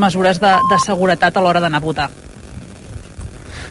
[0.00, 2.10] mesures de, de seguretat a l'hora d'anar a votar.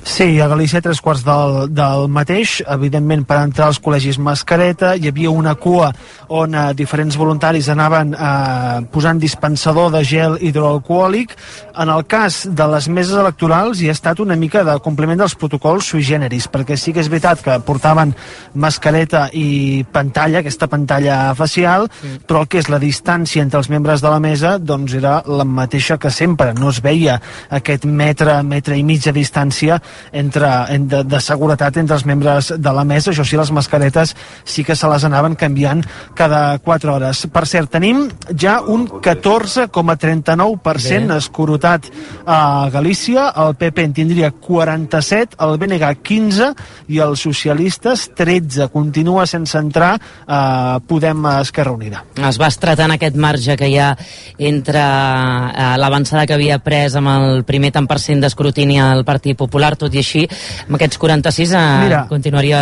[0.10, 5.06] Sí, a Galícia tres quarts del, del mateix, evidentment per entrar als col·legis mascareta, hi
[5.08, 5.92] havia una cua
[6.34, 11.36] on eh, diferents voluntaris anaven eh, posant dispensador de gel hidroalcohòlic.
[11.80, 15.38] En el cas de les meses electorals hi ha estat una mica de compliment dels
[15.40, 18.16] protocols sui generis, perquè sí que és veritat que portaven
[18.60, 22.26] mascareta i pantalla, aquesta pantalla facial, mm.
[22.26, 25.46] però el que és la distància entre els membres de la mesa doncs era la
[25.46, 27.22] mateixa que sempre, no es veia
[27.62, 29.80] aquest metre, metre i mig de distància
[30.12, 30.50] entre,
[30.90, 33.12] de, de seguretat entre els membres de la mesa.
[33.12, 35.84] Això sí, les mascaretes sí que se les anaven canviant
[36.16, 37.28] cada 4 hores.
[37.32, 41.86] Per cert, tenim ja un 14,39% escorotat
[42.26, 43.34] a Galícia.
[43.36, 46.54] El PP en tindria 47, el BNG 15
[46.90, 48.68] i els socialistes 13.
[48.74, 52.04] Continua sense entrar eh, Podem Esquerra Unida.
[52.30, 53.92] Es va estratant aquest marge que hi ha
[54.38, 59.38] entre eh, l'avançada que havia pres amb el primer tant per cent d'escrutini al Partit
[59.40, 60.24] Popular, tot i així,
[60.68, 62.62] amb aquests 46 eh, Mira, continuaria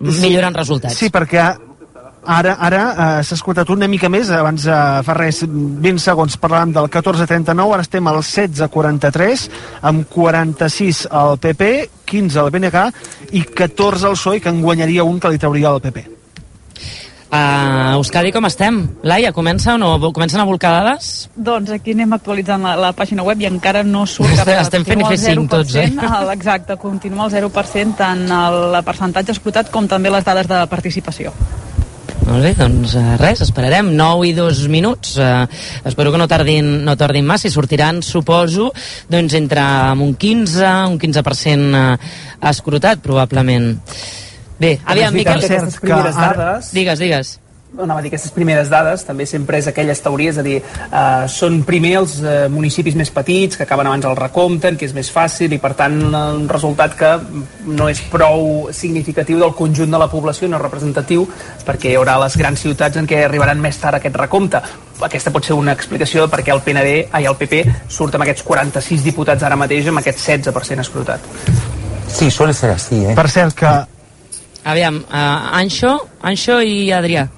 [0.00, 0.98] millorant resultats.
[0.98, 1.46] Sí, perquè
[2.28, 6.74] ara, ara eh, s'ha escoltat una mica més, abans eh, fa res, 20 segons parlàvem
[6.76, 9.48] del 14-39, ara estem al 16-43,
[9.92, 11.72] amb 46 al PP,
[12.08, 12.86] 15 al BNG
[13.38, 16.17] i 14 al PSOE, que en guanyaria un que li trauria al PP.
[17.28, 18.78] A uh, Euskadi com estem?
[19.04, 19.90] Laia, comença o no?
[20.16, 21.28] Comencen a volcar dades?
[21.36, 25.02] Doncs aquí anem actualitzant la, la pàgina web i encara no surt cap Estem fent
[25.04, 25.90] i fer 5 tots, eh?
[26.32, 31.34] Exacte, continua el 0% tant el percentatge escrutat com també les dades de participació.
[32.28, 35.44] Molt bé, doncs uh, res, esperarem 9 i 2 minuts uh,
[35.88, 38.70] espero que no tardin, no tardin massa i sortiran, suposo,
[39.08, 39.64] doncs entre
[39.96, 42.16] un 15 un 15% uh,
[42.52, 43.74] escrutat probablement
[44.58, 45.38] Bé, aviam, Miquel...
[45.38, 46.32] Aquestes primeres que...
[46.38, 46.72] dades...
[46.74, 47.38] Digues, digues
[47.76, 51.26] anava a dir, aquestes primeres dades també sempre és aquelles teories, és a dir, eh,
[51.30, 55.10] són primer els eh, municipis més petits que acaben abans el recompte, que és més
[55.12, 57.10] fàcil i per tant un resultat que
[57.68, 61.26] no és prou significatiu del conjunt de la població, no representatiu
[61.66, 64.62] perquè hi haurà les grans ciutats en què arribaran més tard aquest recompte.
[65.04, 68.26] Aquesta pot ser una explicació de per què el PND, ai, el PP surt amb
[68.26, 71.30] aquests 46 diputats ara mateix amb aquest 16% escrutat.
[72.08, 73.14] Sí, suele ser así, eh?
[73.14, 73.97] Per cert, que
[74.68, 77.30] Aviam, uh, Anxo, Anxo y Adrià.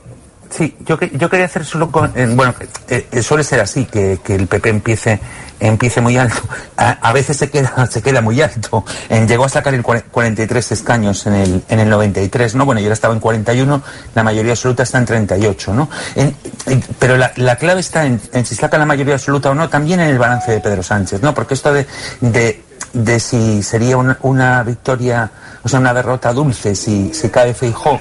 [0.50, 2.52] Sí, yo, yo quería hacer solo con, eh, bueno,
[2.88, 5.20] eh, eh, suele ser así que, que, el PP empiece
[5.60, 6.41] empiece muy alto.
[6.76, 8.84] A, a, veces se queda se queda muy alto.
[9.08, 12.66] En, llegó a sacar el 43 escaños en el en el 93, ¿no?
[12.66, 13.80] Bueno, yo estaba en 41,
[14.16, 15.88] la mayoría absoluta está en 38, ¿no?
[16.16, 16.34] En,
[16.66, 20.00] en, pero la, la, clave está en, si saca la mayoría absoluta o no, también
[20.00, 21.32] en el balance de Pedro Sánchez, ¿no?
[21.32, 21.86] Porque esto de,
[22.22, 22.60] de,
[22.92, 25.30] de si sería una, una victoria
[25.62, 28.00] o sea, una derrota dulce si, si cae Feijó.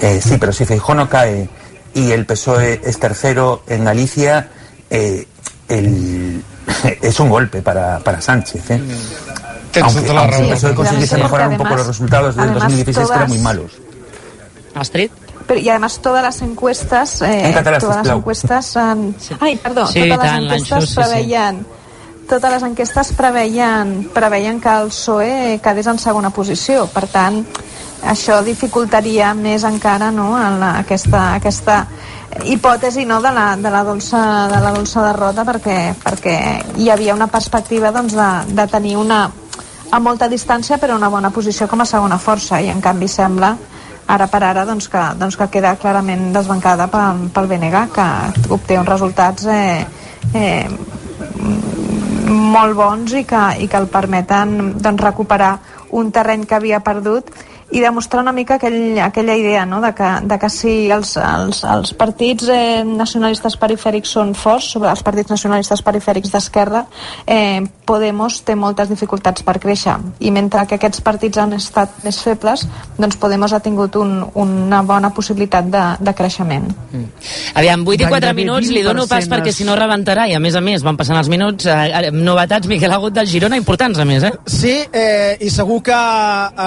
[0.00, 1.48] Eh, sí, pero si Feijó no cae
[1.94, 4.48] y el PSOE es tercero en Galicia,
[4.90, 5.26] eh,
[5.68, 6.42] el,
[7.02, 8.70] es un golpe para, para Sánchez.
[8.70, 8.82] ¿eh?
[9.82, 13.10] Aunque, aunque el PSOE consiguiese mejorar un poco los resultados del 2016 todas...
[13.10, 13.72] que eran muy malos.
[14.74, 15.10] Astrid.
[15.46, 19.16] Pero, y además todas las encuestas, eh, todas las encuestas, han...
[19.40, 21.34] ay, perdón, sí, todas las encuestas sí, sí
[22.28, 26.84] totes les enquestes preveien, preveien que el PSOE quedés en segona posició.
[26.92, 27.40] Per tant,
[28.06, 31.80] això dificultaria més encara no, en la, aquesta, aquesta
[32.44, 34.20] hipòtesi no, de, la, de, la dolça,
[34.52, 36.36] de la dolça derrota perquè, perquè
[36.78, 39.24] hi havia una perspectiva doncs, de, de tenir una
[39.90, 43.54] a molta distància però una bona posició com a segona força i en canvi sembla
[44.08, 48.08] ara per ara doncs, que, doncs, que queda clarament desbancada pel, pel BNG que
[48.54, 49.86] obté uns resultats eh,
[50.34, 50.68] eh,
[52.28, 55.58] molt bons i que, i que el permeten doncs, recuperar
[55.98, 57.30] un terreny que havia perdut
[57.70, 59.80] i demostrar una mica aquell, aquella idea no?
[59.80, 64.88] de, que, de que si els, els, els partits eh, nacionalistes perifèrics són forts, sobre
[64.90, 66.86] els partits nacionalistes perifèrics d'esquerra,
[67.26, 72.18] eh, Podemos té moltes dificultats per créixer i mentre que aquests partits han estat més
[72.20, 72.66] febles,
[72.98, 76.66] doncs Podemos ha tingut un, una bona possibilitat de, de creixement.
[76.92, 77.06] Mm.
[77.56, 80.58] Aviam, 8 i 4 minuts, li dono pas perquè si no rebentarà i a més
[80.58, 84.28] a més van passant els minuts, eh, novetats, Miquel Agut del Girona, importants a més,
[84.28, 84.34] eh?
[84.44, 85.98] Sí, eh, i segur que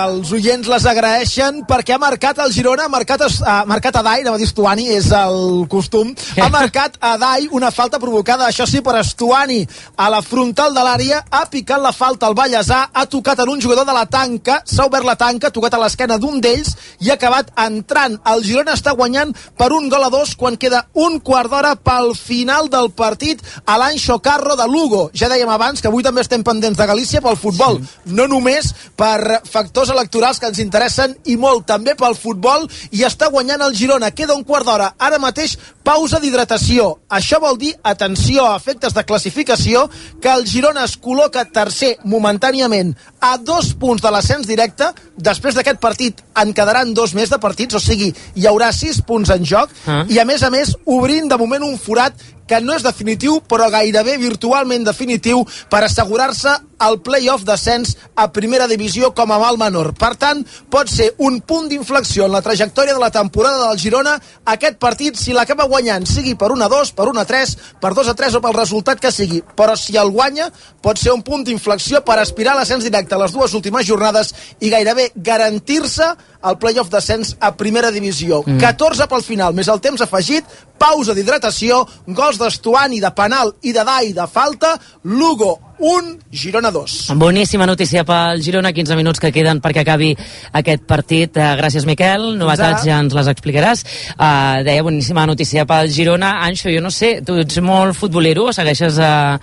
[0.01, 4.21] els oients les agraeixen perquè ha marcat el Girona, ha marcat, ha marcat a Dai,
[4.23, 6.11] anava a dir Estuani, és el costum,
[6.41, 9.61] ha marcat a Dai una falta provocada, això sí, per Estuani
[9.97, 13.61] a la frontal de l'àrea, ha picat la falta al Vallèsà, ha tocat en un
[13.63, 17.11] jugador de la tanca, s'ha obert la tanca, ha tocat a l'esquena d'un d'ells i
[17.11, 18.19] ha acabat entrant.
[18.33, 22.13] El Girona està guanyant per un gol a dos quan queda un quart d'hora pel
[22.17, 25.07] final del partit a l'Anxo Carro de Lugo.
[25.17, 28.15] Ja dèiem abans que avui també estem pendents de Galícia pel futbol, sí.
[28.17, 33.03] no només per factors electorals que ens interessen interessen i molt també pel futbol i
[33.05, 34.11] està guanyant el Girona.
[34.11, 34.93] Queda un quart d'hora.
[34.97, 36.97] Ara mateix pausa d'hidratació.
[37.09, 39.87] Això vol dir, atenció a efectes de classificació,
[40.21, 44.89] que el Girona es col·loca tercer momentàniament a dos punts de l'ascens directe.
[45.15, 49.29] Després d'aquest partit en quedaran dos més de partits, o sigui, hi haurà sis punts
[49.29, 50.03] en joc Ah.
[50.09, 52.13] i a més a més obrint de moment un forat
[52.51, 56.51] que no és definitiu però gairebé virtualment definitiu per assegurar-se
[56.81, 59.93] el play-off d'ascens a primera divisió com a mal menor.
[59.93, 64.17] Per tant, pot ser un punt d'inflexió en la trajectòria de la temporada del Girona
[64.45, 67.93] aquest partit si l'acaba guanyant, sigui per 1 a 2, per 1 a 3, per
[67.93, 69.43] 2 a 3 o pel resultat que sigui.
[69.55, 70.49] Però si el guanya,
[70.81, 74.33] pot ser un punt d'inflexió per aspirar a l'ascens directe a les dues últimes jornades
[74.59, 76.11] i gairebé garantir-se
[76.49, 78.41] el play-off d'ascens a primera divisió.
[78.45, 78.59] Mm.
[78.61, 80.45] 14 pel final, més el temps afegit,
[80.81, 87.11] pausa d'hidratació, gols d'Estuani, de penal i de Dai de falta, Lugo 1, Girona 2.
[87.17, 90.11] Boníssima notícia pel Girona, 15 minuts que queden perquè acabi
[90.53, 91.35] aquest partit.
[91.41, 92.27] Uh, gràcies, Miquel.
[92.37, 93.81] Novetats ja ens les explicaràs.
[94.13, 96.35] Uh, deia, boníssima notícia pel Girona.
[96.45, 99.35] Anxo, jo no sé, tu ets molt futbolero o segueixes uh,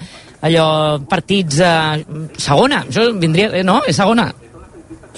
[0.46, 0.69] allò,
[1.11, 1.99] partits uh,
[2.38, 2.84] segona?
[2.87, 3.50] Això vindria...
[3.58, 3.81] eh, No?
[3.91, 4.31] És segona?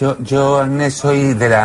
[0.00, 1.64] Yo, yo Ernest, soy de la,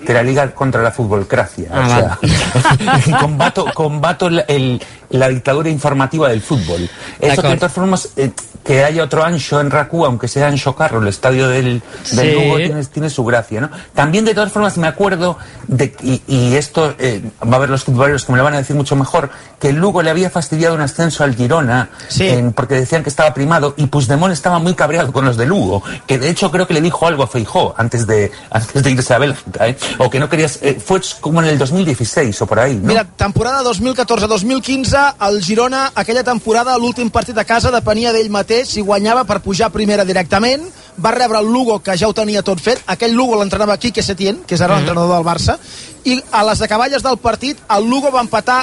[0.00, 1.68] de la Liga contra la Futbolcracia.
[1.70, 6.88] Ah, o sea, combato, combato el- el- la dictadura informativa del fútbol.
[7.20, 8.30] Eso que de todas formas, eh,
[8.64, 11.80] que haya otro Ancho en Racú, aunque sea Ancho Carro, el estadio del,
[12.10, 12.32] del Sí.
[12.32, 13.70] Lugo, tiene, tiene su gracia, ¿no?
[13.94, 15.38] También de todas formas me acuerdo
[15.68, 18.58] de, y, y esto eh, va a haber los futboleros que me lo van a
[18.58, 19.30] decir mucho mejor,
[19.60, 22.26] que el Lugo le había fastidiado un ascenso al Girona, Sí.
[22.28, 25.84] en- porque decían que estaba primado, y Puigdemont estaba muy cabreado con los de Lugo,
[26.08, 29.14] que de hecho creo que le dijo algo a Feijó antes de, antes de irse
[29.14, 29.76] a Bélgica, ¿eh?
[29.98, 32.88] o que no querías, eh, fue como en el 2016 o por ahí, ¿no?
[32.88, 34.95] Mira, temporada 2014-2015,
[35.26, 39.68] el Girona, aquella temporada, l'últim partit a casa depenia d'ell mateix, si guanyava per pujar
[39.74, 40.64] primera directament,
[41.02, 44.40] va rebre el Lugo, que ja ho tenia tot fet, aquell Lugo l'entrenava Quique Setién,
[44.46, 45.58] que és ara l'entrenador del Barça,
[46.04, 48.62] i a les acaballes del partit, el Lugo va empatar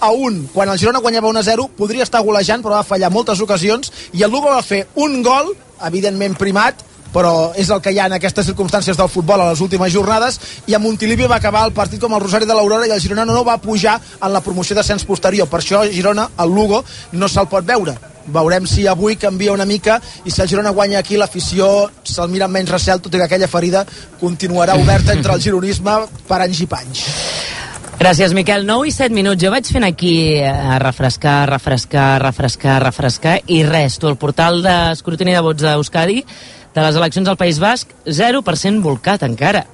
[0.00, 3.12] a un, quan el Girona guanyava 1 a 0, podria estar golejant, però va fallar
[3.14, 5.54] moltes ocasions, i el Lugo va fer un gol,
[5.86, 9.62] evidentment primat, però és el que hi ha en aquestes circumstàncies del futbol a les
[9.64, 12.94] últimes jornades i a Montilivi va acabar el partit com el Rosari de l'Aurora i
[12.94, 16.84] el Girona no va pujar en la promoció d'ascens posterior per això Girona, el Lugo,
[17.12, 17.96] no se'l pot veure
[18.28, 22.44] veurem si avui canvia una mica i si el Girona guanya aquí l'afició se'l mira
[22.44, 23.86] amb menys recel, tot i que aquella ferida
[24.20, 27.06] continuarà oberta entre el gironisme per anys i panys
[27.98, 28.62] Gràcies, Miquel.
[28.62, 29.42] 9 i 7 minuts.
[29.42, 34.62] Jo vaig fent aquí eh, a refrescar, refrescar, refrescar, refrescar, i res, tu, el portal
[34.62, 36.22] d'escrutini de vots d'Euskadi de
[36.74, 39.66] les eleccions al País Basc, 0% volcat encara.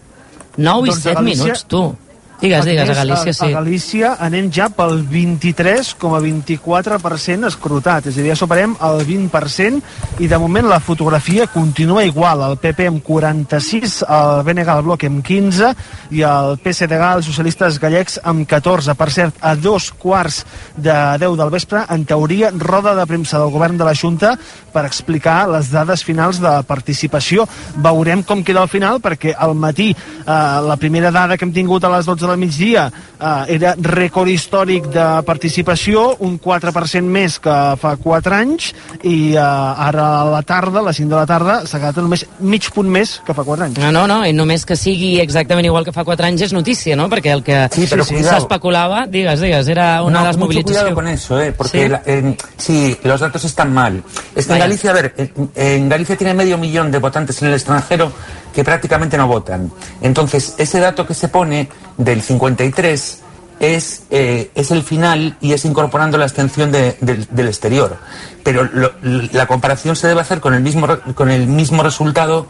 [0.57, 1.97] 9 i Doncs a 7 Galícia- minuts, tu.
[2.41, 3.45] Digues, digues, a Galícia, sí.
[3.47, 9.81] A Galícia anem ja pel 23,24% escrutat, és a dir, ja superem el 20%
[10.21, 15.05] i de moment la fotografia continua igual, el PP amb 46, el BNG al bloc
[15.07, 15.75] amb 15
[16.11, 18.95] i el PSDG, els socialistes gallecs amb 14.
[18.99, 20.45] Per cert, a dos quarts
[20.77, 24.39] de 10 del vespre, en teoria, roda de premsa del govern de la Junta
[24.75, 27.47] per explicar les dades finals de participació.
[27.79, 29.97] Veurem com queda al final, perquè al matí eh,
[30.27, 32.91] la primera dada que hem tingut a les 12 del migdia
[33.21, 38.73] eh, era rècord històric de participació, un 4% més que fa 4 anys,
[39.03, 42.27] i eh, ara a la tarda, a les 5 de la tarda, s'ha quedat només
[42.41, 43.79] mig punt més que fa 4 anys.
[43.79, 46.97] No, no, no, i només que sigui exactament igual que fa 4 anys és notícia,
[46.97, 47.09] no?
[47.09, 50.81] Perquè el que Sí, s'especulava, digues, digues, era una No, mucho desmobilització.
[50.81, 51.53] cuidado con eso, ¿eh?
[51.53, 51.89] porque Sí.
[51.89, 54.03] la- en- sí, los datos están mal.
[54.35, 54.59] Es que en.
[54.59, 58.13] Galicia, a ver, en, en Galicia tiene medio millón de votantes en el extranjero
[58.55, 59.71] que prácticamente no votan.
[60.01, 63.19] Entonces, ese dato que se pone del 53
[63.61, 67.97] es, eh, es el final y es incorporando la abstención de- del- exterior.
[68.43, 72.47] Pero lo- la comparación se debe hacer con el mismo, con el mismo resultado,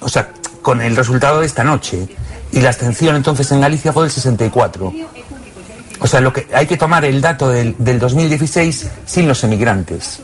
[0.00, 0.30] o sea,
[0.62, 2.06] con el resultado de esta noche.
[2.52, 4.92] Y la abstención entonces en Galicia fue del 64.
[6.00, 10.20] O sea, lo que hay que tomar el dato del, del 2016 sin los emigrantes.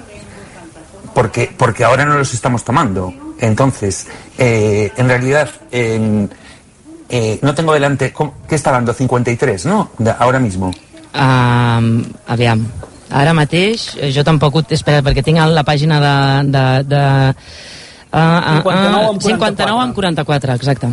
[1.14, 3.12] Porque, porque ahora no los estamos tomando.
[3.40, 4.07] Entonces,
[4.38, 5.50] eh, en realidad,
[7.11, 8.12] eh, no tengo delante.
[8.12, 8.93] ¿cómo- ¿Qué está dando?
[8.95, 9.90] 53, ¿no?
[9.99, 10.71] De- ahora mismo.
[11.12, 12.64] Um, aviam,
[13.11, 14.62] ara mateix, eh, jo tampoc ho...
[14.71, 16.14] Espera, perquè tinc la pàgina de...
[16.55, 17.02] de, de
[18.12, 20.88] uh, uh, 59 amb 59 amb 44, exacte.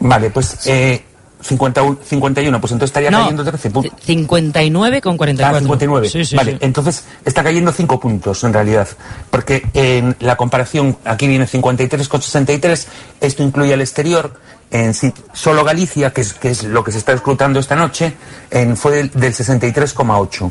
[0.00, 1.00] Vale, pues eh,
[1.42, 3.92] 51, 51, pues entonces estaría No, cayendo 13 puntos.
[4.04, 5.56] 59 con 44.
[5.56, 6.08] Ah, 59.
[6.08, 6.58] Sí, sí, vale, sí.
[6.60, 8.88] entonces está cayendo 5 puntos en realidad.
[9.30, 12.86] Porque en la comparación, aquí viene 53 con 63,
[13.20, 14.34] esto incluye al exterior.
[14.70, 18.14] En sí- solo Galicia, que es, que es lo que se está escrutando esta noche,
[18.50, 20.50] en, fue del, del 63,8.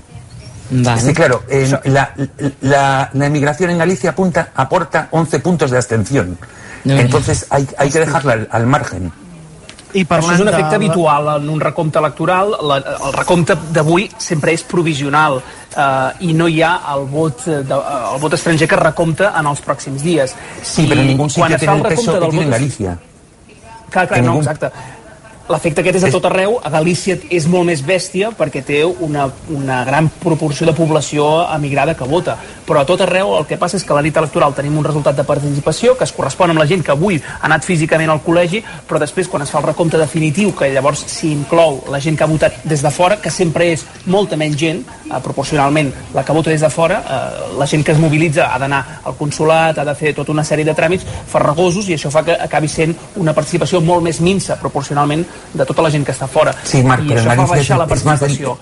[0.73, 1.01] Vale.
[1.01, 2.13] Sí, claro, en la,
[2.61, 6.37] la, la emigración en Galicia apunta, aporta 11 puntos de abstención.
[6.85, 9.11] Entonces hay, hay que dejarla al, al margen.
[9.93, 10.75] I Això és un efecte de...
[10.75, 12.53] habitual en un recompte electoral.
[12.69, 17.79] La, el recompte d'avui sempre és provisional eh, i no hi ha el vot, de,
[18.13, 20.35] el vot estranger que recompta en els pròxims dies.
[20.63, 22.51] Sí, pero en ningún quan sitio es fa tiene el peso que tiene en vot-
[22.57, 22.97] Galicia.
[23.91, 24.71] Clar, clar, no, ningún- exacte.
[25.51, 26.55] L'efecte aquest és a tot arreu.
[26.63, 31.95] A Galícia és molt més bèstia perquè té una, una gran proporció de població emigrada
[31.97, 32.37] que vota.
[32.67, 34.85] Però a tot arreu el que passa és que a la nit electoral tenim un
[34.87, 38.21] resultat de participació que es correspon amb la gent que avui ha anat físicament al
[38.23, 42.15] col·legi, però després quan es fa el recompte definitiu, que llavors s'hi inclou la gent
[42.15, 46.23] que ha votat des de fora, que sempre és molta menys gent, eh, proporcionalment la
[46.23, 49.77] que vota des de fora, eh, la gent que es mobilitza ha d'anar al consulat,
[49.77, 52.95] ha de fer tota una sèrie de tràmits farragosos i això fa que acabi sent
[53.17, 56.53] una participació molt més minsa proporcionalment de tota la gent que està fora.
[56.63, 58.57] Sí, Marc, I això fa baixar la participació.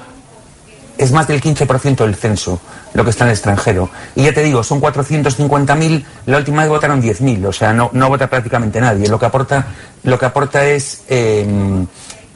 [1.00, 2.60] es más del 15% del censo
[2.94, 3.90] lo que está en el extranjero.
[4.16, 8.10] Y ya te digo, son 450.000, la última vez votaron 10.000, o sea, no, no
[8.10, 9.08] vota prácticamente nadie.
[9.08, 9.68] Lo que aporta,
[10.04, 11.48] lo que aporta es eh,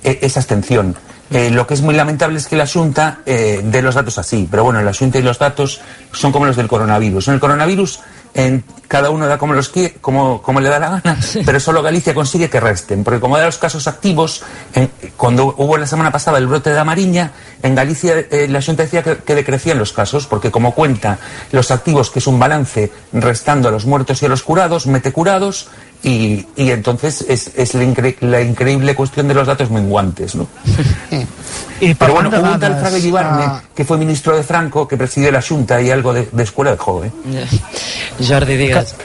[0.03, 0.95] e- esa abstención.
[1.31, 4.47] Eh, lo que es muy lamentable es que la Junta eh, dé los datos así,
[4.49, 5.81] pero bueno, la Junta y los datos
[6.11, 7.29] son como los del coronavirus.
[7.29, 7.99] En el coronavirus
[8.35, 11.81] en, cada uno da como, los quiere, como, como le da la gana, pero solo
[11.81, 16.11] Galicia consigue que resten, porque como da los casos activos, en- cuando hubo la semana
[16.11, 19.93] pasada el brote de Amariña, en Galicia eh, la Junta decía que, que decrecían los
[19.93, 21.17] casos, porque como cuenta
[21.51, 25.11] los activos, que es un balance restando a los muertos y a los curados, mete
[25.11, 25.69] curados,
[26.03, 30.47] y, y entonces es, es la, incre- la increíble cuestión de los datos menguantes, ¿no?
[31.81, 34.95] I Pero bueno, hubo un tal Fraga Ibarne, ah, que fue ministro de Franco, que
[34.97, 37.11] presidió la Junta y algo de, de escuela de joven.
[38.27, 38.95] Jordi, digues.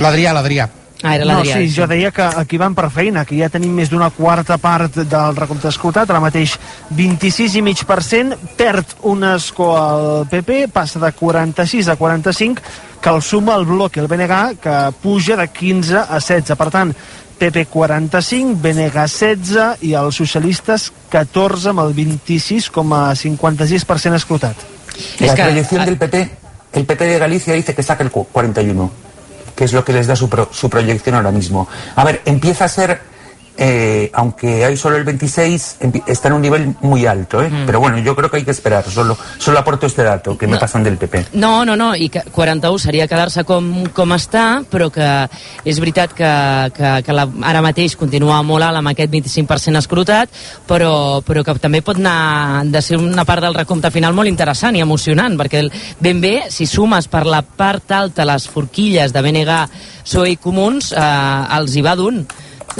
[0.00, 0.68] L'Adrià, l'Adrià.
[1.02, 3.86] Ah, era No, sí, jo deia que aquí van per feina, que ja tenim més
[3.90, 6.56] d'una quarta part del recompte escoltat, ara mateix
[6.90, 12.62] 26,5%, perd un escó al PP, passa de 46 a 45,
[13.00, 16.56] que el suma el bloc i el BNG, que puja de 15 a 16.
[16.58, 16.92] Per tant,
[17.38, 24.56] PP 45, BNG 16 i els socialistes 14 amb el 26,56% escrutat.
[25.20, 26.30] La Es que- proyección ah- del PP,
[26.72, 28.90] el PP de Galicia dice que saca el cu- 41,
[29.54, 31.68] que es lo que les da su, pro- su proyección ahora mismo.
[31.94, 33.00] A ver, empieza a ser,
[33.60, 37.50] eh, aunque hay solo el 26, empi- está en un nivel muy alto, ¿eh?
[37.66, 40.52] pero bueno, yo creo que hay que esperar, solo, solo aporto este dato que me
[40.54, 40.60] No.
[40.60, 41.26] pasan del PP.
[41.32, 45.08] No, no, no, i que 41 seria quedar-se com, com està, però que
[45.66, 46.30] és veritat que,
[46.76, 50.30] que, que la, ara mateix continua molt alt amb aquest 25% escrutat,
[50.68, 54.76] però, però que també pot anar de ser una part del recompte final molt interessant
[54.78, 59.22] i emocionant, perquè el, ben bé, si sumes per la part alta les forquilles de
[59.22, 59.58] BNG,
[60.04, 62.22] PSOE i Comuns, eh, els hi va d'un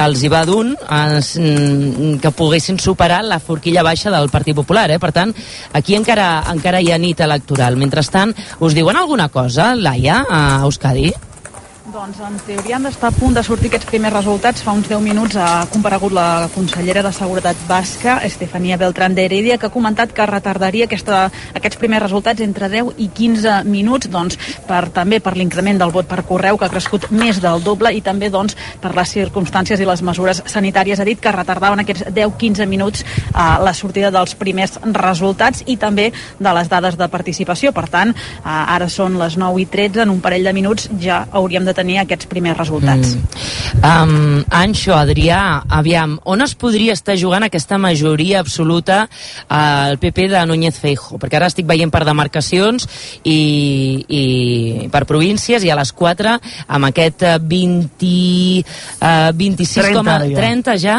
[0.05, 4.89] els hi va d'un eh, que poguessin superar la forquilla baixa del Partit Popular.
[4.95, 4.99] Eh?
[5.03, 5.35] Per tant,
[5.73, 7.79] aquí encara, encara hi ha nit electoral.
[7.81, 11.13] Mentrestant, us diuen alguna cosa, Laia, a Euskadi?
[11.89, 14.61] Doncs en teoria han d'estar a punt de sortir aquests primers resultats.
[14.61, 19.57] Fa uns 10 minuts ha comparegut la consellera de Seguretat Basca, Estefania Beltrán de Heredia,
[19.57, 21.23] que ha comentat que retardaria aquesta,
[21.57, 24.37] aquests primers resultats entre 10 i 15 minuts, doncs,
[24.69, 28.05] per, també per l'increment del vot per correu, que ha crescut més del doble, i
[28.05, 31.01] també doncs, per les circumstàncies i les mesures sanitàries.
[31.01, 36.11] Ha dit que retardaven aquests 10-15 minuts a la sortida dels primers resultats i també
[36.37, 37.73] de les dades de participació.
[37.73, 41.25] Per tant, eh, ara són les 9 i 13, en un parell de minuts ja
[41.33, 43.15] hauríem de tenir aquests primers resultats.
[43.15, 43.49] Mm.
[43.79, 49.05] Um, Anxo, Adrià, aviam, on es podria estar jugant aquesta majoria absoluta
[49.49, 51.21] al PP de Núñez Feijo?
[51.23, 52.89] Perquè ara estic veient per demarcacions
[53.23, 53.39] i,
[54.09, 54.25] i
[54.93, 56.35] per províncies i a les 4
[56.67, 58.11] amb aquest eh, 20,
[58.99, 60.43] uh, 26, 30 com a, ara ja.
[60.43, 60.99] 30 ja?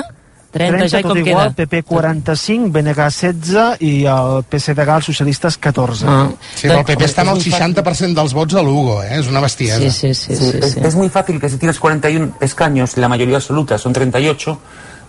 [0.51, 1.65] 30, 30 ja tot com igual, queda?
[1.67, 6.07] PP 45, BNG 16 i el PSDG, els socialistes 14.
[6.09, 6.23] Ah.
[6.55, 9.19] Sí, però el PP està amb el 60% dels vots a Lugo, eh?
[9.19, 9.77] És una bestiesa.
[9.77, 10.35] Sí, sí, sí.
[10.35, 10.81] Sí, sí, es, sí.
[10.83, 14.57] es muy fácil que si tienes 41 escaños, la mayoría absoluta son 38,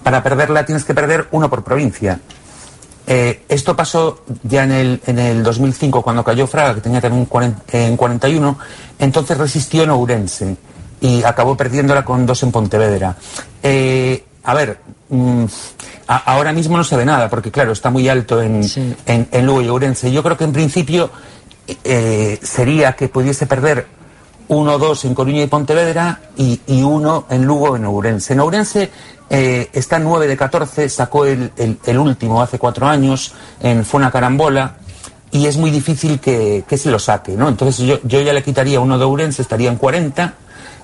[0.03, 2.21] para perderla tienes que perder uno por provincia.
[3.07, 7.25] Eh, esto pasó ya en el, en el 2005 cuando cayó Fraga, que tenía también
[7.25, 8.59] 40 en 41,
[8.99, 10.57] entonces resistió en Ourense
[11.01, 13.17] y acabó perdiéndola con dos en Pontevedra.
[13.63, 14.79] Eh, a ver,
[15.11, 15.45] mm,
[16.09, 18.95] a- ahora mismo no se ve nada, porque claro, está muy alto en, Sí.
[19.07, 20.11] en, en Lugo y Ourense.
[20.11, 21.11] Yo creo que en principio
[21.85, 23.87] eh, sería que pudiese perder
[24.49, 28.33] uno o dos en Coruña y Pontevedra y, y uno en Lugo en Ourense.
[28.33, 28.91] En Ourense
[29.29, 33.85] eh, está en 9 de 14, sacó el, el- el último hace cuatro años, en,
[33.85, 34.75] fue una carambola
[35.31, 37.49] y es muy difícil que, que se lo saque, ¿no?
[37.49, 40.35] Entonces yo, yo ya le quitaría uno de Ourense, estaría en 40,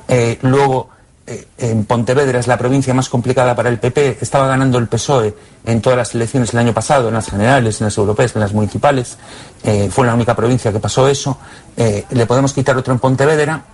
[0.07, 0.91] eh, luego
[1.59, 5.81] en Pontevedra es la provincia más complicada para el PP, estaba ganando el PSOE en
[5.81, 9.19] todas las elecciones el año pasado, en las generales, en las europeas, en las municipales,
[9.65, 11.39] eh, fue la única provincia que pasó eso,
[11.77, 13.65] eh, le podemos quitar otro en Pontevedra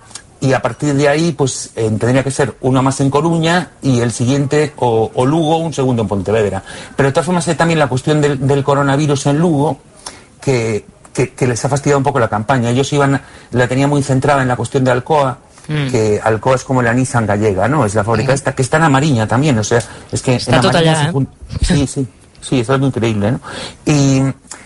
[0.41, 3.99] y a partir de ahí pues eh, tendría que ser uno más en Coruña y
[3.99, 6.63] el siguiente o, Lugo, un segundo en Pontevedra.
[6.95, 9.77] Pero de todas formas hay también la cuestión del, coronavirus en Lugo
[10.41, 10.83] que
[11.39, 12.71] les ha fastidiado un poco la campaña.
[12.71, 15.91] Ellos iban, la tenía muy centrada en la cuestión de Alcoa, Mm.
[15.91, 17.85] que Alcoa es como la Nissan gallega, ¿no?
[17.85, 20.61] Es la fábrica esta, que está en Amariña también, o sea, es que Está en
[20.61, 21.25] tot Amariña allá, se ¿eh?
[21.61, 22.07] Sí, sí,
[22.41, 23.39] sí, es algo increíble, ¿no?
[23.85, 24.21] Y,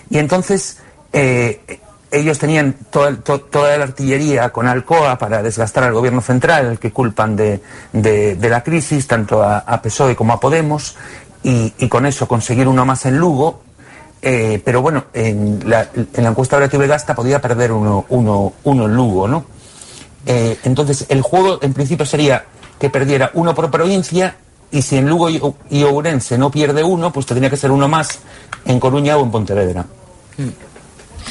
[0.10, 0.78] y entonces
[1.14, 1.62] eh,
[2.10, 6.92] ellos tenían toda, to- toda la artillería con Alcoa para desgastar al gobierno central, que
[6.92, 7.62] culpan de,
[7.94, 10.96] de- de la crisis, tanto a, a PSOE como a Podemos,
[11.44, 13.62] y, y con eso conseguir uno más en Lugo,
[14.22, 18.86] eh, pero bueno, en la, en la encuesta de Gasta podía perder uno, uno, uno
[18.86, 19.46] en Lugo, ¿no?
[20.28, 22.46] Eh, entonces, el juego en principio sería
[22.78, 24.36] que perdiera uno por provincia
[24.70, 28.20] y si en Lugo y, Ourense no pierde uno, pues tendría que ser uno más
[28.66, 29.86] en Coruña o en Pontevedra.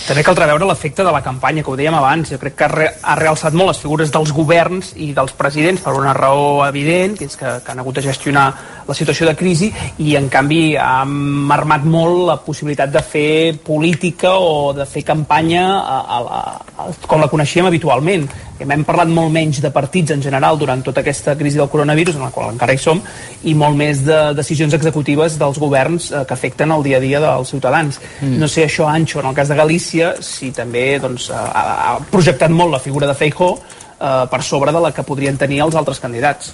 [0.05, 2.31] També caldrà veure l'efecte de la campanya, que ho dèiem abans.
[2.31, 5.83] Jo crec que ha, re ha realçat molt les figures dels governs i dels presidents
[5.83, 8.47] per una raó evident, que és que, que han hagut de gestionar
[8.87, 14.37] la situació de crisi, i en canvi ha marmat molt la possibilitat de fer política
[14.39, 16.43] o de fer campanya a, a la,
[16.85, 18.29] a, com la coneixíem habitualment.
[18.57, 22.25] Hem parlat molt menys de partits en general durant tota aquesta crisi del coronavirus, en
[22.25, 23.03] la qual encara hi som,
[23.45, 27.21] i molt més de decisions executives dels governs eh, que afecten el dia a dia
[27.21, 28.01] dels ciutadans.
[28.23, 28.39] Mm.
[28.41, 29.86] No sé això, Anxo, en el cas de Galícia,
[30.21, 34.81] si també doncs, ha, ha projectat molt la figura de Feijó eh, per sobre de
[34.81, 36.53] la que podrien tenir els altres candidats.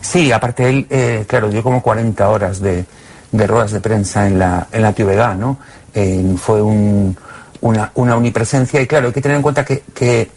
[0.00, 2.84] Sí, aparte él, eh, claro, dio como 40 horas de,
[3.30, 5.58] de ruedas de prensa en la, en la TVG, ¿no?
[5.94, 7.16] Eh, fue un-
[7.62, 10.28] una, una omnipresencia y claro, hay que tener en cuenta que, que,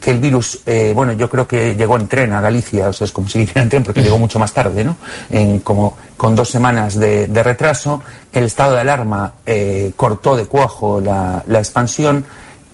[0.00, 3.04] que el virus, eh, bueno, yo creo que llegó en tren a Galicia, o sea,
[3.04, 4.96] es como si viniera en tren porque llegó mucho más tarde, ¿no?
[5.30, 8.02] En, como con dos semanas de, de retraso,
[8.32, 12.24] el estado de alarma eh, cortó de cuajo la, la expansión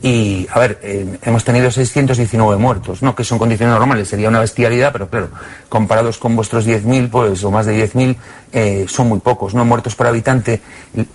[0.06, 3.14] y, a ver, hemos tenido 619 muertos, ¿no?
[3.14, 5.30] Que son condiciones normales, sería una bestialidad, pero claro,
[5.70, 8.14] comparados con vuestros 10.000, pues, o más de 10.000,
[8.52, 9.64] eh, son muy pocos, ¿no?
[9.64, 10.60] Muertos por habitante,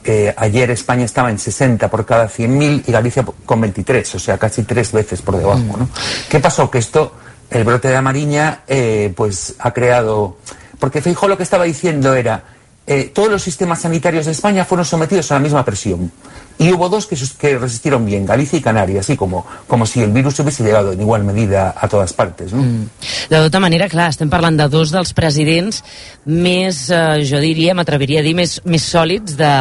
[0.03, 4.39] eh, ayer España estaba en 60 por cada 100.000 y Galicia con 23, o sea,
[4.39, 5.87] casi tres veces por debajo, ¿no?
[6.27, 6.71] ¿Qué pasó?
[6.71, 7.13] Que esto,
[7.51, 10.37] el brote de Amariña, eh, pues, ha creado...
[10.79, 12.43] Porque Feijóo lo que estaba diciendo era,
[12.87, 16.11] eh, todos los sistemas sanitarios de España fueron sometidos a la misma presión.
[16.59, 20.11] Y hubo dos que, que resistieron bien, Galicia y Canarias, así como, como si el
[20.11, 22.51] virus hubiese llegado en igual medida a todas partes.
[22.51, 22.61] ¿no?
[23.29, 25.79] De tota manera, clar, estem parlant de dos dels presidents
[26.27, 29.53] més, eh, jo diria, m'atreviria a dir, més, més sòlids de,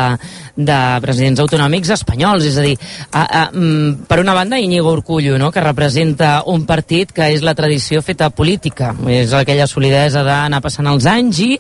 [0.58, 2.48] de presidents autonòmics espanyols.
[2.50, 2.74] És a dir,
[3.12, 7.46] a, a, mm, per una banda, Íñigo Urcullo, no?, que representa un partit que és
[7.46, 8.90] la tradició feta política.
[9.06, 11.50] És aquella solidesa d'anar passant els anys i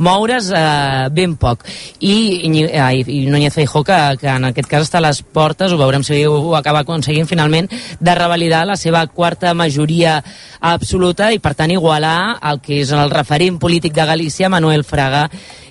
[0.00, 1.68] moure's eh, ben poc.
[2.00, 5.80] I, i, i Núñez Feijó, que, que en aquest cas està a les portes, ho
[5.80, 7.68] veurem si ho, acaba aconseguint finalment,
[8.00, 10.20] de revalidar la seva quarta majoria
[10.60, 15.26] absoluta i, per tant, igualar el que és el referent polític de Galícia, Manuel Fraga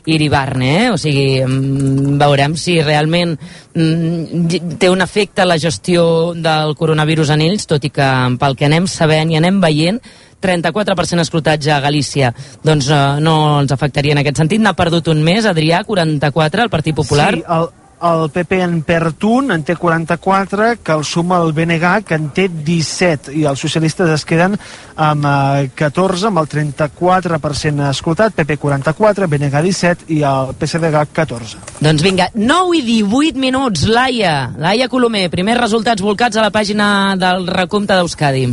[0.05, 0.89] Iribarne, eh?
[0.93, 3.33] o sigui, mm, veurem si realment
[3.73, 8.69] mm, té un efecte la gestió del coronavirus en ells, tot i que pel que
[8.69, 9.97] anem sabent i anem veient,
[10.45, 12.29] 34% escrutatge a Galícia
[12.61, 14.61] doncs eh, no ens afectaria en aquest sentit.
[14.61, 17.31] N'ha perdut un més, Adrià, 44, el Partit Popular.
[17.33, 17.69] Sí, el,
[18.03, 22.27] el PP en perd un, en té 44, que el suma el BNG, que en
[22.35, 24.57] té 17, i els socialistes es queden
[24.95, 31.63] amb eh, 14, amb el 34% escrutat, PP 44, BNG 17 i el PSDG 14.
[31.79, 34.35] Doncs vinga, 9 i 18 minuts, Laia.
[34.59, 36.87] Laia Colomer, primers resultats volcats a la pàgina
[37.19, 38.47] del recompte d'Euskadi.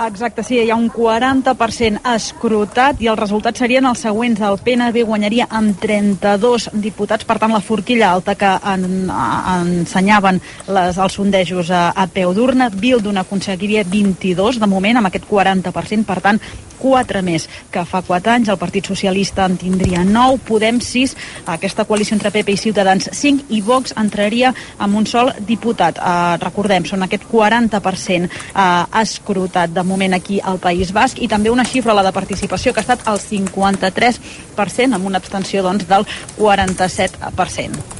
[0.00, 4.40] Exacte, sí, hi ha un 40% escrutat i els resultats serien els següents.
[4.40, 10.40] El PNB guanyaria amb 32 diputats, per tant la forquilla alta que en, ensenyaven
[10.72, 12.70] les, els sondejos a, a peu d'urna.
[12.72, 16.40] Bildu n'aconseguiria 22 de moment amb aquest 40%, per tant
[16.80, 18.48] 4 més que fa 4 anys.
[18.48, 21.14] El Partit Socialista en tindria 9, Podem 6,
[21.52, 26.00] aquesta coalició entre PP i Ciutadans 5 i Vox entraria amb un sol diputat.
[26.00, 31.50] Uh, recordem, són aquest 40% uh, escrutat de moment aquí al País Basc i també
[31.50, 36.06] una xifra, la de participació, que ha estat el 53% amb una abstenció doncs, del
[36.38, 37.98] 47%.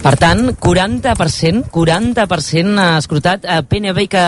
[0.00, 4.22] Per tant, 40%, 40% escrutat a PNB que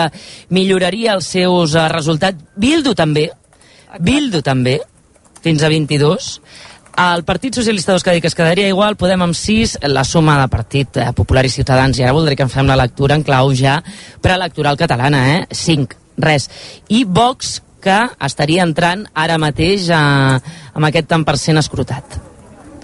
[0.53, 2.45] milloraria els seus eh, resultats.
[2.61, 3.31] Bildu també,
[4.01, 4.77] Bildu també,
[5.43, 6.29] fins a 22.
[7.03, 11.01] El Partit Socialista d'Euskadi que es quedaria igual, Podem amb 6, la suma de Partit
[11.01, 13.79] eh, Popular i Ciutadans, i ara voldré que en fem la lectura en clau ja
[14.21, 15.47] preelectoral catalana, eh?
[15.57, 16.49] 5, res.
[16.89, 19.97] I Vox, que estaria entrant ara mateix eh,
[20.73, 22.21] amb aquest tant per cent escrutat.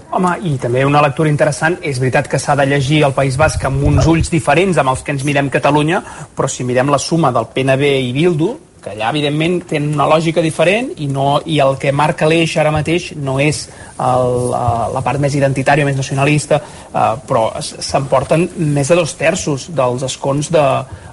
[0.09, 3.61] Home, i també una lectura interessant, és veritat que s'ha de llegir el País Basc
[3.69, 6.01] amb uns ulls diferents amb els que ens mirem Catalunya,
[6.35, 8.49] però si mirem la suma del PNB i Bildu,
[8.83, 12.71] que allà evidentment tenen una lògica diferent i, no, i el que marca l'eix ara
[12.71, 13.65] mateix no és
[13.99, 14.49] el,
[14.95, 20.51] la part més identitària, més nacionalista, eh, però s'emporten més de dos terços dels escons
[20.55, 20.65] de,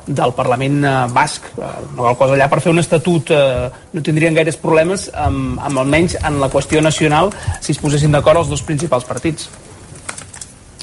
[0.06, 1.50] del Parlament eh, basc.
[1.58, 5.58] Eh, no cal cosa allà per fer un estatut eh, no tindrien gaires problemes amb,
[5.58, 9.50] amb almenys en la qüestió nacional si es posessin d'acord els dos principals partits.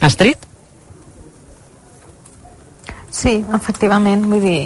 [0.03, 0.49] Astrid?
[3.13, 4.61] Sí, efectivament, vull dir,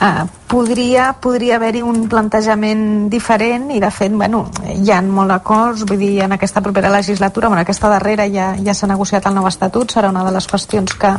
[0.00, 5.86] eh, podria, podria haver-hi un plantejament diferent i de fet, bueno, hi ha molt acords,
[5.88, 9.48] vull dir, en aquesta propera legislatura, en aquesta darrera ja, ja s'ha negociat el nou
[9.48, 11.14] estatut, serà una de les qüestions que,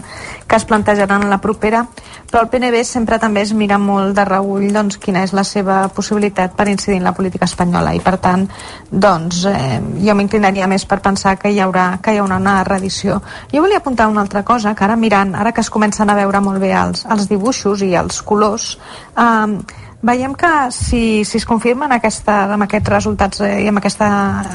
[0.46, 1.82] que es plantejaran en la propera,
[2.30, 5.80] però el PNB sempre també es mira molt de reull doncs, quina és la seva
[5.90, 8.46] possibilitat per incidir en la política espanyola i per tant,
[8.92, 13.18] doncs, eh, jo m'inclinaria més per pensar que hi haurà, que hi haurà una reedició.
[13.50, 16.42] Jo volia apuntar una altra cosa, que ara mirant, ara que es comencen a veure
[16.42, 18.76] molt bé els, els dibuixos i els colors,
[19.24, 19.58] Um,
[20.04, 24.10] veiem que si, si es confirmen aquesta, amb aquests resultats eh, i amb aquesta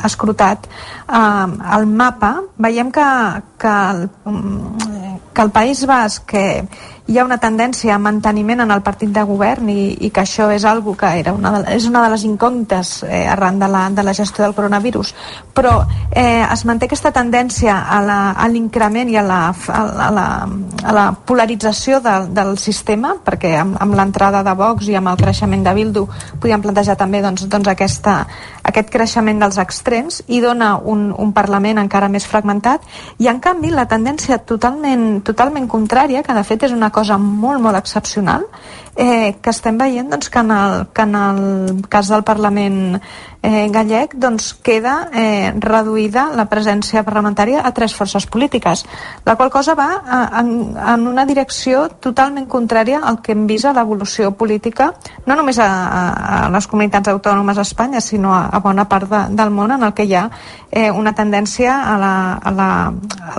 [0.04, 1.46] escrutat eh,
[1.78, 3.08] el mapa, veiem que,
[3.58, 4.04] que, el,
[5.32, 6.44] que el País Basc que
[7.08, 10.50] hi ha una tendència a manteniment en el partit de govern i, i que això
[10.52, 13.86] és algo que era una de, és una de les incògnites eh, arran de la,
[13.88, 15.14] de la gestió del coronavirus.
[15.56, 15.72] Però
[16.12, 19.38] eh, es manté aquesta tendència a l'increment i a la,
[19.72, 20.26] a la,
[20.84, 25.16] a la polarització de, del sistema perquè amb, amb l'entrada de Vox i amb el
[25.22, 26.04] creixement de Bildu
[26.42, 28.18] podíem plantejar també doncs, doncs aquesta,
[28.68, 32.84] aquest creixement dels extrems i dona un, un Parlament encara més fragmentat.
[33.16, 37.78] I en canvi la tendència totalment, totalment contrària que de fet és una molt, molt
[37.78, 38.44] excepcional
[38.98, 42.98] eh, que estem veient doncs, que, en el, que en el cas del Parlament
[43.42, 48.82] eh, gallec doncs, queda eh, reduïda la presència parlamentària a tres forces polítiques,
[49.24, 53.70] la qual cosa va a, en, en una direcció totalment contrària al que hem vist
[53.70, 54.90] a l'evolució política,
[55.26, 56.02] no només a, a,
[56.48, 59.86] a les comunitats autònomes a Espanya, sinó a, a bona part de, del món en
[59.86, 60.26] el que hi ha
[60.70, 62.68] eh, una tendència a la, a la,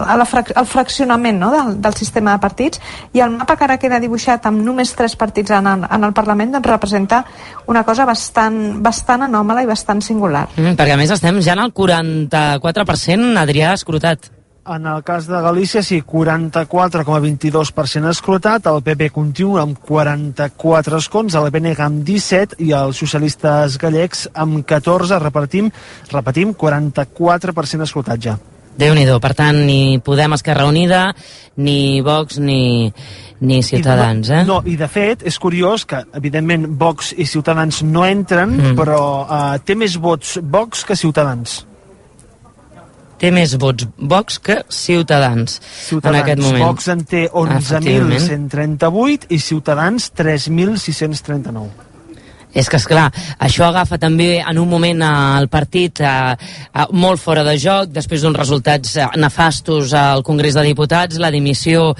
[0.08, 1.52] a la frac, al fraccionament no?
[1.52, 2.80] del, del sistema de partits
[3.14, 6.14] i el mapa que ara queda dibuixat amb només tres partits en el, en el
[6.14, 7.24] Parlament doncs representa
[7.68, 10.48] una cosa bastant, bastant anòmala i bastant singular.
[10.56, 14.20] Mm, perquè a més estem ja en el 44%, Adrià, escrutat.
[14.70, 21.50] En el cas de Galícia, sí, 44,22% escrutat, el PP continua amb 44 escons, el
[21.56, 25.72] PNG amb 17 i els socialistes gallecs amb 14, repartim,
[26.14, 28.38] repetim, 44% escrutat ja
[28.80, 31.10] déu nhi Per tant, ni Podem Esquerra Unida,
[31.58, 32.92] ni Vox, ni,
[33.42, 34.44] ni Ciutadans, eh?
[34.48, 38.78] No, i de fet, és curiós que, evidentment, Vox i Ciutadans no entren, mm.
[38.80, 41.66] però uh, té més vots Vox que Ciutadans.
[43.20, 46.16] Té més vots Vox que Ciutadans, Ciutadans.
[46.16, 46.66] en aquest moment.
[46.70, 51.89] Vox en té 11.138 i Ciutadans 3.639.
[52.50, 56.86] És que, és clar, això agafa també en un moment eh, el partit eh, eh,
[56.98, 61.92] molt fora de joc, després d'uns resultats eh, nefastos al Congrés de Diputats, la dimissió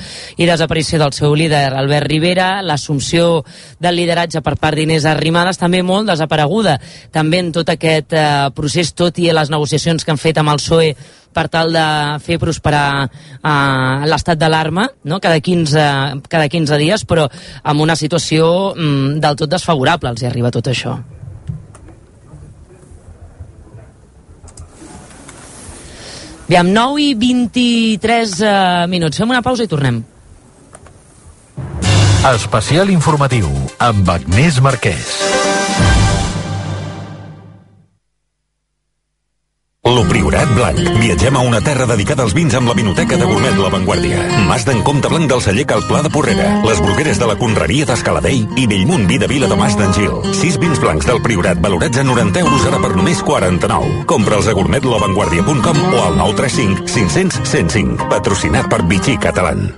[0.42, 3.44] i desaparició del seu líder, Albert Rivera, l'assumpció
[3.78, 6.80] del lideratge per part d'Inés Arrimadas, també molt desapareguda.
[7.14, 10.64] També en tot aquest eh, procés, tot i les negociacions que han fet amb el
[10.64, 10.96] PSOE
[11.34, 11.86] per tal de
[12.24, 15.20] fer prosperar uh, l'estat d'alarma no?
[15.22, 17.28] cada, 15, cada 15 dies, però
[17.64, 20.98] amb una situació um, del tot desfavorable els hi arriba tot això.
[26.50, 29.20] Aviam, 9 i 23 uh, minuts.
[29.22, 30.02] Fem una pausa i tornem.
[32.34, 33.48] Especial informatiu
[33.86, 35.39] amb Agnès Marquès.
[39.90, 40.80] Lo Priorat Blanc.
[41.00, 44.20] Viatgem a una terra dedicada als vins amb la vinoteca de Gourmet La Vanguardia.
[44.46, 46.50] Mas d'en Comte Blanc del celler Cal Pla de Porrera.
[46.68, 50.22] Les brugueres de la Conreria d'Escaladell i Bellmunt Vida Vila de Mas d'en Gil.
[50.36, 54.06] Sis vins blancs del Priorat valorats a 90 euros ara per només 49.
[54.06, 58.10] Compra'ls a gourmetlavanguardia.com o al 935 500 105.
[58.12, 59.70] Patrocinat per Vichy Catalán.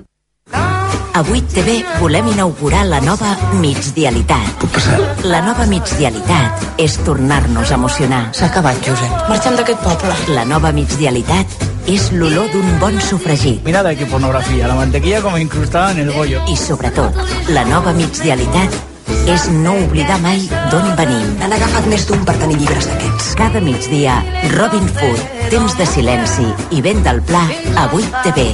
[1.14, 4.54] A 8TV volem inaugurar la nova migdialitat.
[4.62, 5.00] Puc passar?
[5.28, 8.22] La nova migdialitat és tornar-nos a emocionar.
[8.32, 9.28] S'ha acabat, Josep.
[9.28, 10.16] Marxem d'aquest poble.
[10.32, 13.60] La nova migdialitat és l'olor d'un bon sofregit.
[13.68, 16.46] Mira de qué pornografía, la mantequilla como incrustada en el bollo.
[16.48, 17.20] I sobretot,
[17.50, 18.80] la nova migdialitat
[19.28, 21.28] és no oblidar mai d'on venim.
[21.42, 23.34] N'han agafat més d'un per tenir llibres d'aquests.
[23.36, 24.22] Cada migdia,
[24.56, 27.44] Robin Food, temps de silenci i vent del pla
[27.76, 28.54] a 8TV.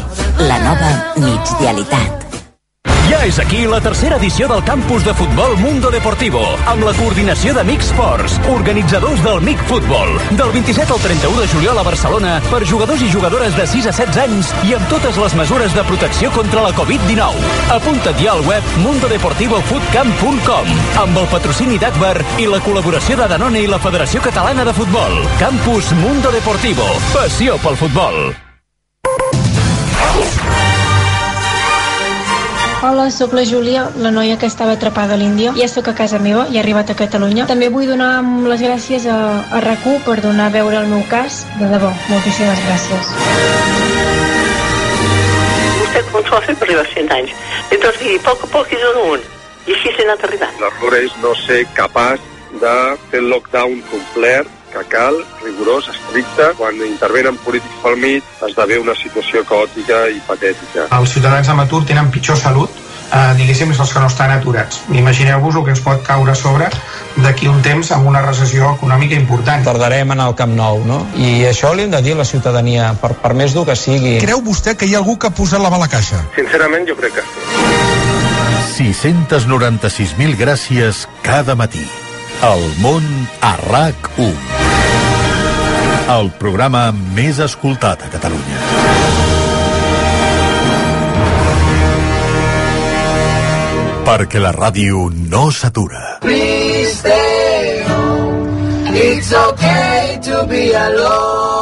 [0.50, 2.27] La nova migdialitat.
[3.08, 7.54] Ja és aquí la tercera edició del campus de futbol Mundo Deportivo, amb la coordinació
[7.56, 10.10] de MIC Sports, organitzadors del MIC Futbol.
[10.36, 13.94] Del 27 al 31 de juliol a Barcelona, per jugadors i jugadores de 6 a
[13.96, 17.32] 16 anys i amb totes les mesures de protecció contra la Covid-19.
[17.78, 20.68] Apunta't ja al web mundodeportivofootcamp.com
[21.06, 25.24] amb el patrocini d'Akbar i la col·laboració de Danone i la Federació Catalana de Futbol.
[25.40, 26.84] Campus Mundo Deportivo.
[27.16, 28.47] Passió pel futbol.
[32.84, 35.54] Hola, sóc la Júlia, la noia que estava atrapada a l'Índia.
[35.58, 37.48] Ja sóc a casa meva i he arribat a Catalunya.
[37.50, 39.18] També vull donar les gràcies a,
[39.50, 41.44] a rac per donar a veure el meu cas.
[41.58, 43.10] De debò, moltíssimes gràcies.
[45.80, 47.34] Vostè com s'ho ha fet per arribar a 100 anys?
[48.08, 49.24] Miri, a poc a poc és un un.
[49.68, 50.62] I així s'ha anat arribant.
[50.62, 52.22] L'error és no ser capaç
[52.62, 52.76] de
[53.10, 56.52] fer el lockdown complet que cal, rigorós, estricte.
[56.58, 60.90] Quan intervenen polítics pel mig, esdevé una situació caòtica i patètica.
[61.00, 64.82] Els ciutadans amb atur tenen pitjor salut eh, diguéssim, és els que no estan aturats.
[64.92, 66.70] Imagineu-vos el que ens pot caure a sobre
[67.24, 69.64] d'aquí un temps amb una recessió econòmica important.
[69.66, 71.02] Tardarem en el Camp Nou, no?
[71.16, 74.18] I això li hem de dir a la ciutadania, per, per més dur que sigui.
[74.24, 76.22] Creu vostè que hi ha algú que ha posat la mà a la caixa?
[76.38, 77.46] Sincerament, jo crec que sí.
[78.78, 81.88] 696.000 gràcies cada matí.
[82.38, 83.06] El món
[83.42, 84.28] a RAC1.
[86.14, 88.60] El programa més escoltat a Catalunya.
[94.06, 96.20] Perquè la ràdio no s'atura.
[96.22, 98.94] Please stay home.
[98.94, 101.57] It's okay to be alone.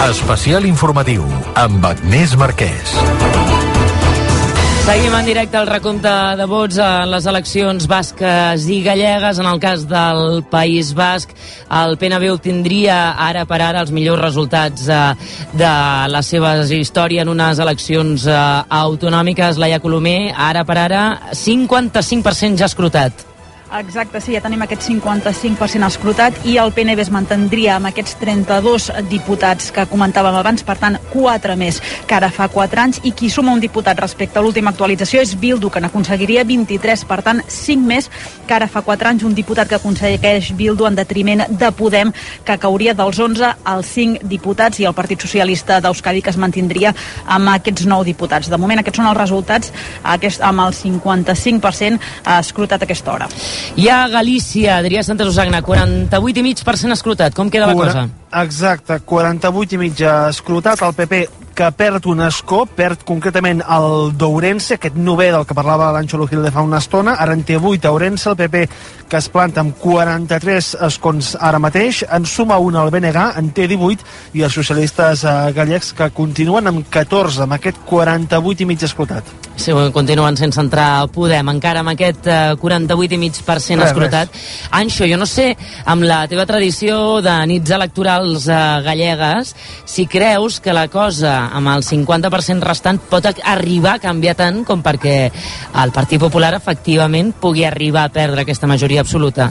[0.00, 1.26] Especial informatiu
[1.60, 2.94] amb Agnès Marquès.
[4.86, 9.38] Seguim en directe el recompte de vots a les eleccions basques i gallegues.
[9.38, 11.36] En el cas del País Basc,
[11.82, 15.04] el PNB obtindria ara per ara els millors resultats eh,
[15.52, 15.76] de
[16.16, 18.42] la seva història en unes eleccions eh,
[18.80, 19.60] autonòmiques.
[19.60, 21.02] Laia Colomer, ara per ara,
[21.36, 23.29] 55% ja escrutat.
[23.78, 28.88] Exacte, sí, ja tenim aquest 55% escrutat i el PNB es mantindria amb aquests 32
[29.06, 31.78] diputats que comentàvem abans, per tant, 4 més
[32.10, 35.36] que ara fa 4 anys i qui suma un diputat respecte a l'última actualització és
[35.38, 38.08] Bildu, que n'aconseguiria 23, per tant, 5 més
[38.48, 42.10] que ara fa 4 anys, un diputat que aconsegueix Bildu en detriment de Podem,
[42.42, 46.90] que cauria dels 11 als 5 diputats i el Partit Socialista d'Euskadi que es mantindria
[47.22, 48.50] amb aquests 9 diputats.
[48.50, 49.70] De moment aquests són els resultats
[50.02, 52.02] aquest, amb el 55%
[52.40, 53.30] escrutat a aquesta hora.
[53.76, 57.36] Hi ha Galícia, Adrià Santa Susagna, 48,5% escrutat.
[57.36, 58.08] Com queda la cosa?
[58.42, 60.82] Exacte, 48 i mig escrutat.
[60.86, 61.22] El PP
[61.60, 66.40] que perd un escó, perd concretament el d'Ourense, aquest nové del que parlava l'Anxolo Gil
[66.46, 68.62] de fa una estona, ara en té 8 a Ourense, el PP
[69.10, 73.66] que es planta amb 43 escons ara mateix, en suma un al BNG, en té
[73.68, 74.06] 18,
[74.38, 79.34] i els socialistes eh, gallecs que continuen amb 14, amb aquest 48 i mig escrutat.
[79.60, 84.30] Sí, continuen sense entrar a Podem, encara amb aquest eh, 48,5% escrutat.
[84.30, 84.70] Res.
[84.78, 85.50] Anxo, jo no sé,
[85.90, 89.52] amb la teva tradició de nits electorals eh, gallegues,
[89.90, 94.82] si creus que la cosa amb el 50% restant pot arribar a canviar tant com
[94.82, 95.16] perquè
[95.82, 99.50] el Partit Popular efectivament pugui arribar a perdre aquesta majoria absoluta?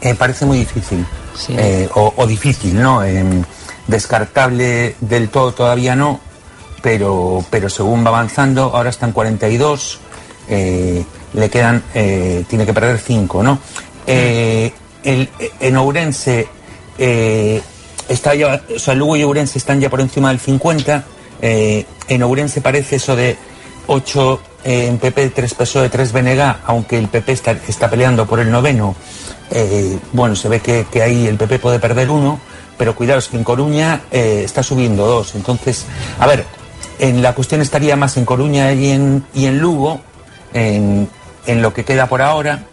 [0.00, 1.04] Eh, parece muy difícil.
[1.34, 1.54] Sí.
[1.56, 3.04] Eh, o, o, difícil, ¿no?
[3.04, 3.24] Eh,
[3.86, 6.20] descartable del todo todavía no,
[6.82, 10.00] pero, pero según va avanzando, ahora están 42,
[10.48, 11.04] eh,
[11.34, 13.58] le quedan, eh, tiene que perder 5, ¿no?
[14.06, 15.28] Eh, el,
[15.60, 16.48] en Ourense
[16.98, 17.62] eh,
[18.08, 21.04] está ya, o sea, Lugo y Ourense están ya por encima del 50.
[21.42, 23.36] Eh, en Ourense parece eso de
[23.86, 28.40] 8 eh, en PP, 3 PSOE, 3 BNG, aunque el PP está, está peleando por
[28.40, 28.94] el noveno.
[29.50, 32.40] Eh, bueno, se ve que, que, ahí el PP puede perder uno,
[32.76, 35.34] pero cuidaos que en Coruña está subiendo dos.
[35.34, 35.86] Entonces,
[36.18, 36.44] a ver,
[36.98, 40.00] en la cuestión estaría más en Coruña y en, y en Lugo,
[40.52, 41.08] en,
[41.46, 42.64] en lo que queda por ahora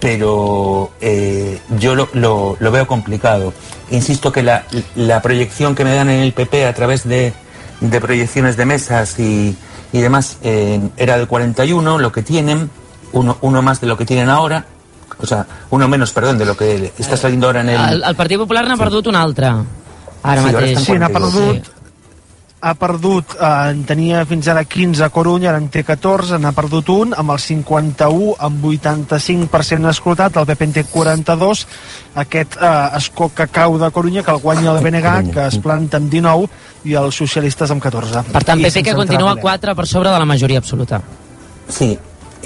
[0.00, 3.52] pero eh, yo lo, lo, lo, veo complicado.
[3.90, 7.32] Insisto que la, la, proyección que me dan en el PP a través de,
[7.80, 9.56] de proyecciones de mesas y,
[9.92, 12.70] y demás eh, era del 41, lo que tienen,
[13.12, 14.66] uno, uno más de lo que tienen ahora,
[15.18, 17.80] o sea, uno menos, perdón, de lo que està saliendo ahora en el...
[17.80, 18.82] El, el Partit Popular n'ha sí.
[18.82, 19.48] perdut un altre,
[20.22, 20.84] ara sí, mateix.
[20.84, 21.75] Sí, n'ha perdut, sí
[22.60, 26.52] ha perdut, eh, en tenia fins ara 15 a Corunya, ara en té 14, n'ha
[26.56, 31.66] perdut un, amb el 51, amb 85% escrutat, el PP en té 42,
[32.24, 35.98] aquest eh, escó que cau de Corunya, que el guanya el BNG, que es planta
[36.00, 36.48] amb 19,
[36.84, 38.24] i els socialistes amb 14.
[38.32, 41.02] Per tant, PP que continua 4 per sobre de la majoria absoluta.
[41.68, 41.96] Sí,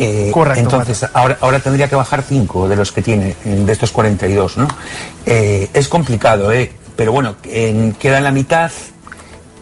[0.03, 3.73] Eh, Correcto, Entonces, ahora, ahora tendría que bajar 5 de los que tiene, eh, de
[3.73, 4.67] estos 42, ¿no?
[5.27, 6.73] Eh, es complicado, ¿eh?
[6.97, 8.71] Pero bueno, en- queda en la mitad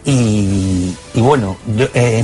[0.05, 2.23] y, y bueno, yo, eh,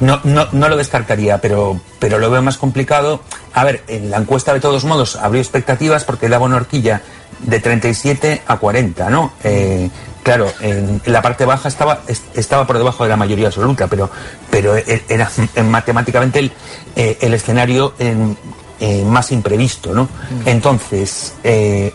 [0.00, 3.20] no, no, no lo descartaría, pero, pero lo veo más complicado.
[3.52, 7.02] A ver, en la encuesta de todos modos abrió expectativas porque daba una horquilla
[7.40, 9.32] de 37 a 40, ¿no?
[9.44, 9.90] Eh,
[10.22, 14.10] claro, en, la parte baja estaba, es- estaba por debajo de la mayoría absoluta, pero,
[14.50, 15.30] pero e- era
[15.64, 16.52] matemáticamente el,
[16.96, 18.36] eh, el escenario en-
[18.80, 20.08] eh, más imprevisto, ¿no?
[20.44, 21.92] Entonces, eh,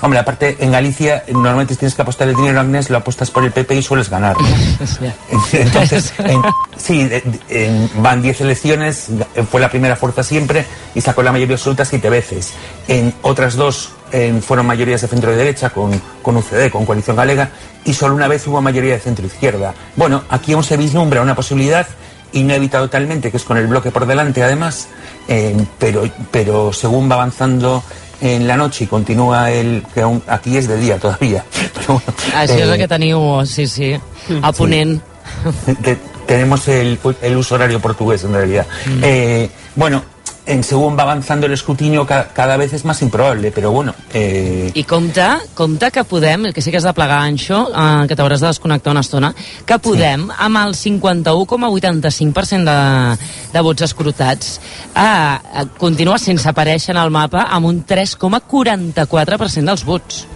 [0.00, 3.52] hombre, aparte en Galicia normalmente tienes que apostar el dinero, Agnes, lo apuestas por el
[3.52, 4.36] PP y sueles ganar.
[5.52, 6.42] Entonces, en-
[6.76, 9.06] sí, de- de- en- van 10 elecciones,
[9.50, 10.64] fue la primera fuerza siempre
[10.94, 12.52] y sacó la mayoría absoluta siete veces.
[12.88, 15.90] En otras dos eh, fueron mayorías de centro y derecha con,
[16.22, 17.50] con UCD, con Coalición Galega,
[17.84, 19.74] y solo una vez hubo mayoría de centro izquierda.
[19.96, 21.86] Bueno, aquí aún se vislumbra una posibilidad
[22.34, 24.88] inédita totalmente, que es con el bloque por delante además,
[25.28, 27.82] eh, pero, pero según va avanzando
[28.22, 31.44] en la noche y continúa el que aún, aquí es de día todavía.
[31.74, 32.02] Pero bueno,
[32.38, 33.92] Això és eh, el que teniu, sí, sí,
[34.40, 35.02] a Ponent.
[35.82, 38.66] te- tenemos el, el uso horario portugués en realidad.
[39.02, 40.02] Eh, bueno,
[40.44, 43.94] en según va avanzando el escrutinio ca- cada vez es más improbable, pero bueno.
[44.12, 45.22] eh, I compte,
[45.54, 48.48] compte que podem, el que sí que has de plegar, Anxo, eh, que t'hauràs de
[48.48, 53.16] desconnectar una estona, que podem, amb el 51,85% de,
[53.52, 54.60] de vots escrutats,
[54.96, 60.26] eh, eh, continua sense aparèixer en el mapa amb un 3,44% dels vots.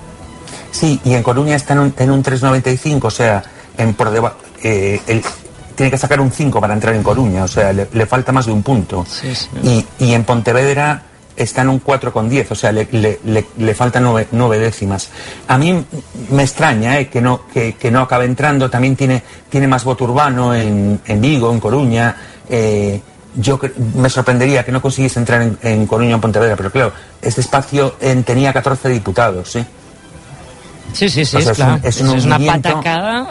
[0.70, 3.42] Sí, y en Coruña está en un, en un 3,95, o sea,
[3.78, 5.22] en por deba- eh, el-
[5.76, 8.46] tiene que sacar un 5 para entrar en Coruña, o sea, le, le falta más
[8.46, 9.06] de un punto.
[9.62, 11.02] Y, y en Pontevedra
[11.36, 13.20] está en un 4,10, o sea, le, le,
[13.58, 15.10] le, faltan nueve, nueve décimas.
[15.48, 15.84] A mí
[16.30, 20.04] me extraña eh, que, no, que, que no acabe entrando, también tiene, tiene más voto
[20.04, 22.16] urbano en, en Vigo, en Coruña.
[22.48, 23.00] eh,
[23.38, 23.60] yo
[23.96, 27.42] me sorprendería que no consiguiese entrar en, en Coruña o en Pontevedra, pero claro, este
[27.42, 29.62] espacio en- tenía 14 diputados, ¿sí?
[30.94, 31.70] Sí, sí, sí, O sea, es esclar.
[31.72, 33.28] un- es un una patacada...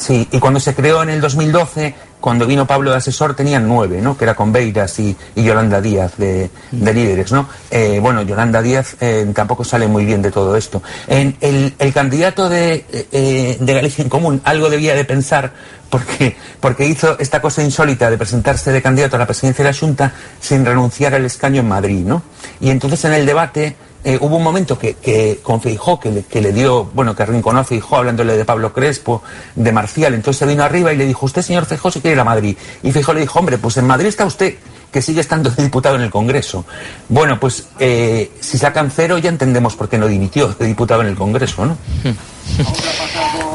[0.00, 4.00] Sí, y cuando se creó en el 2012, cuando vino Pablo de asesor, tenían nueve,
[4.00, 4.16] ¿no?
[4.16, 7.46] Que era con Beiras y, y Yolanda Díaz de, de líderes, ¿no?
[7.70, 10.82] Eh, bueno, Yolanda Díaz eh, tampoco sale muy bien de todo esto.
[11.06, 15.52] En el, el candidato de, eh, de Galicia en Común algo debía de pensar
[15.90, 19.76] porque, porque hizo esta cosa insólita de presentarse de candidato a la presidencia de la
[19.76, 22.22] Junta sin renunciar al escaño en Madrid, ¿no?
[22.58, 26.22] Y entonces en el debate eh, hubo un momento que, que con Feijó, que le,
[26.22, 29.22] que le dio, bueno, que arrinconó a Feijó hablándole de Pablo Crespo,
[29.54, 32.20] de Marcial, entonces se vino arriba y le dijo, usted señor Feijó se quiere ir
[32.20, 32.56] a Madrid.
[32.82, 34.54] Y Feijó le dijo, hombre, pues en Madrid está usted,
[34.92, 36.64] que sigue estando de diputado en el Congreso.
[37.08, 41.08] Bueno, pues eh, si sacan cero ya entendemos por qué no dimitió de diputado en
[41.08, 41.76] el Congreso, ¿no?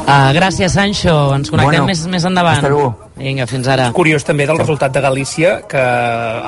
[0.06, 1.34] Uh, gràcies, Sancho.
[1.34, 2.56] Ens connectem Bueno, més, més endavant.
[2.56, 3.10] hasta luego.
[3.16, 3.90] Vinga, fins ara.
[3.92, 5.82] Curiós també del resultat de Galícia que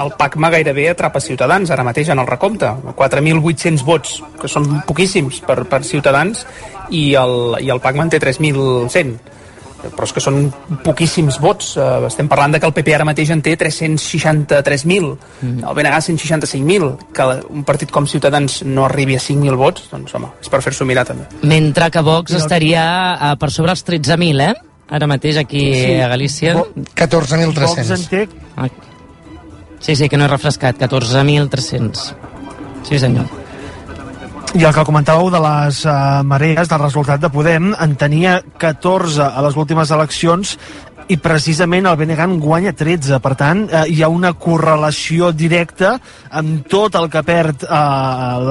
[0.02, 2.70] el PACMA gairebé atrapa Ciutadans ara mateix en el recompte.
[2.96, 6.46] 4.800 vots, que són poquíssims per, per Ciutadans,
[6.90, 9.16] i el, i el PACMA en té 3.100
[9.94, 10.48] però és que són
[10.84, 15.62] poquíssims vots eh, estem parlant de que el PP ara mateix en té 363.000 Mm.
[15.68, 20.28] el BNG 165.000 que un partit com Ciutadans no arribi a 5.000 vots doncs home,
[20.42, 24.54] és per fer-s'ho mirar també Mentre que Vox estaria uh, per sobre els 13.000, eh?
[24.90, 25.94] Ara mateix aquí Sí.
[26.00, 26.54] a Galícia.
[26.56, 27.54] Vo- 14.300.
[27.54, 28.68] Vox en té Ah.
[29.80, 30.76] Sí, sí, que no he refrescat.
[30.78, 32.14] 14.300.
[32.82, 33.26] Sí, senyor.
[34.56, 39.26] I el que comentàveu de les uh, marees, del resultat de Podem, en tenia 14
[39.28, 40.54] a les últimes eleccions
[41.08, 43.20] i precisament el BNG en guanya 13.
[43.24, 45.96] Per tant, eh, hi ha una correlació directa
[46.30, 47.80] amb tot el que perd eh,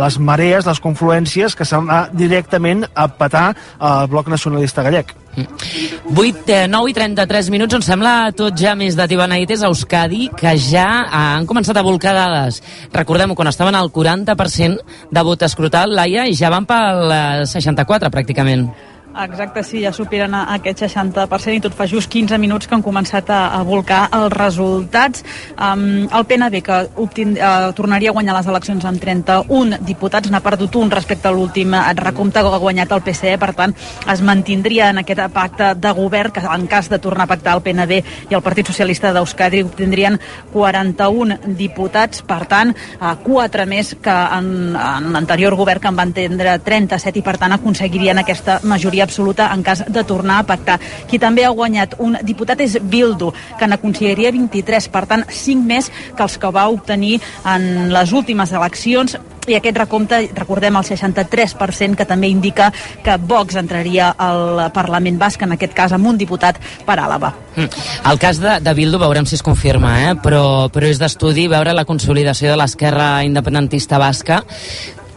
[0.02, 5.14] les marees, les confluències, que se'n va directament a petar el bloc nacionalista gallec.
[5.38, 10.32] 8, eh, 9 i 33 minuts, em sembla tot ja més de Tibanaites a Euskadi,
[10.34, 12.62] que ja eh, han començat a volcar dades.
[12.94, 18.10] Recordem-ho, quan estaven al 40% de vot escrutat, Laia, i ja van pel eh, 64,
[18.14, 18.72] pràcticament.
[19.18, 23.32] Exacte, sí, ja superen aquest 60% i tot fa just 15 minuts que han començat
[23.34, 25.24] a, a volcar els resultats.
[25.58, 30.42] Um, el PNB, que obtin, uh, tornaria a guanyar les eleccions amb 31 diputats, n'ha
[30.46, 33.74] perdut un respecte a l'últim eh, recompte que ha guanyat el PSC, per tant,
[34.14, 37.64] es mantindria en aquest pacte de govern que en cas de tornar a pactar el
[37.66, 38.00] PNB
[38.30, 40.20] i el Partit Socialista d'Euskadi obtindrien
[40.54, 46.14] 41 diputats, per tant, uh, 4 més que en, en l'anterior govern que en van
[46.14, 50.78] tindre 37 i per tant aconseguirien aquesta majoria absoluta en cas de tornar a pactar.
[51.08, 55.90] Qui també ha guanyat un diputat és Bildu, que n'aconseguiria 23, per tant 5 més
[56.14, 57.18] que els que va obtenir
[57.48, 59.18] en les últimes eleccions
[59.48, 62.68] i aquest recompte, recordem el 63%, que també indica
[63.04, 67.32] que Vox entraria al Parlament Basc, en aquest cas amb un diputat per Àlava.
[67.56, 67.86] Mm.
[68.12, 70.14] El cas de, de Bildu veurem si es confirma, eh?
[70.24, 74.44] però, però és d'estudi veure la consolidació de l'esquerra independentista basca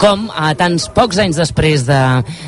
[0.01, 1.99] com a tants pocs anys després de,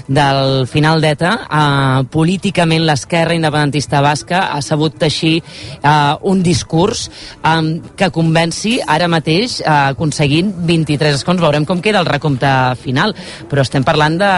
[0.09, 5.93] del final d'ETA, eh, políticament l'esquerra independentista basca ha sabut teixir eh,
[6.33, 7.05] un discurs
[7.45, 7.53] eh,
[7.99, 11.45] que convenci ara mateix eh, aconseguint 23 escons.
[11.45, 12.51] Veurem com queda el recompte
[12.81, 13.13] final,
[13.51, 14.33] però estem parlant de,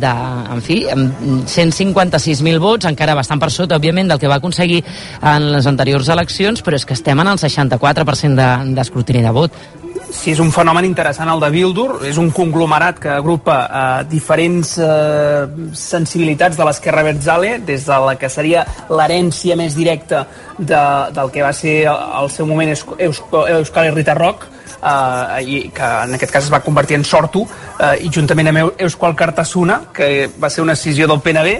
[0.00, 0.16] de
[0.56, 4.80] en fi, 156.000 vots, encara bastant per sota, òbviament, del que va aconseguir
[5.20, 9.64] en les anteriors eleccions, però és que estem en el 64% d'escrutini de, de vot
[10.10, 14.76] sí, és un fenomen interessant el de Bildur, és un conglomerat que agrupa eh, diferents
[14.82, 20.26] eh, sensibilitats de l'esquerra Berzale, des de la que seria l'herència més directa
[20.58, 20.82] de,
[21.16, 24.46] del que va ser al seu moment Euskal Herrita Rock,
[24.82, 27.46] eh, i que en aquest cas es va convertir en Sortu,
[27.78, 31.58] eh, i juntament amb Euskal Cartasuna, que va ser una decisió del PNB,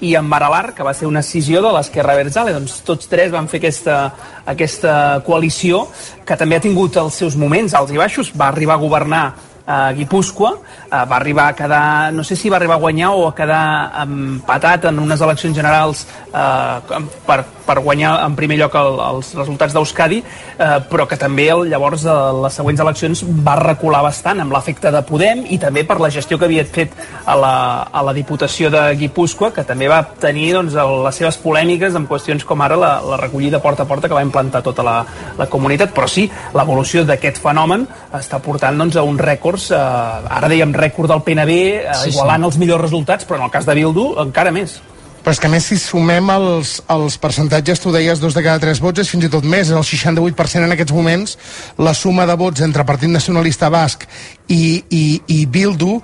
[0.00, 2.54] i en Maralar, que va ser una decisió de l'esquerra Berzale.
[2.56, 3.98] Doncs tots tres van fer aquesta,
[4.46, 4.94] aquesta
[5.26, 5.86] coalició
[6.26, 8.32] que també ha tingut els seus moments alts i baixos.
[8.36, 9.24] Va arribar a governar
[9.68, 13.28] a Guipúscoa, eh, va arribar a quedar, no sé si va arribar a guanyar o
[13.28, 18.96] a quedar empatat en unes eleccions generals eh, per, per guanyar en primer lloc el,
[19.04, 22.16] els resultats d'Euskadi, eh, però que també el, llavors a
[22.46, 26.38] les següents eleccions va recular bastant amb l'efecte de Podem i també per la gestió
[26.40, 26.96] que havia fet
[27.28, 27.52] a la,
[27.92, 32.48] a la Diputació de Guipúscoa, que també va tenir doncs, les seves polèmiques en qüestions
[32.48, 34.96] com ara la, la recollida porta a porta que va implantar tota la,
[35.36, 36.24] la comunitat, però sí,
[36.56, 37.84] l'evolució d'aquest fenomen
[38.16, 41.50] està portant doncs, a un rècord valors, eh, ara dèiem rècord del PNB,
[41.82, 42.46] eh, sí, igualant sí.
[42.46, 44.80] els millors resultats, però en el cas de Bildu encara més.
[45.22, 48.80] Però és que més si sumem els, els percentatges, tu deies dos de cada tres
[48.80, 51.36] vots, és fins i tot més, el 68% en aquests moments,
[51.78, 54.06] la suma de vots entre Partit Nacionalista Basc
[54.48, 55.98] i, i, i Bildu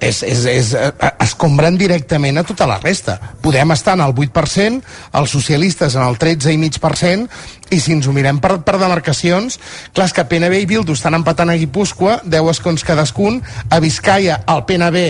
[0.00, 3.18] és, és, és, es compren directament a tota la resta.
[3.42, 4.82] Podem estar en el 8%,
[5.20, 7.28] els socialistes en el 13,5%,
[7.70, 9.58] i si ens ho mirem per, per demarcacions,
[9.94, 13.40] clar, que PNB i Bildu estan empatant a Guipúscoa, 10 escons cadascun,
[13.70, 15.06] a Vizcaya el PNB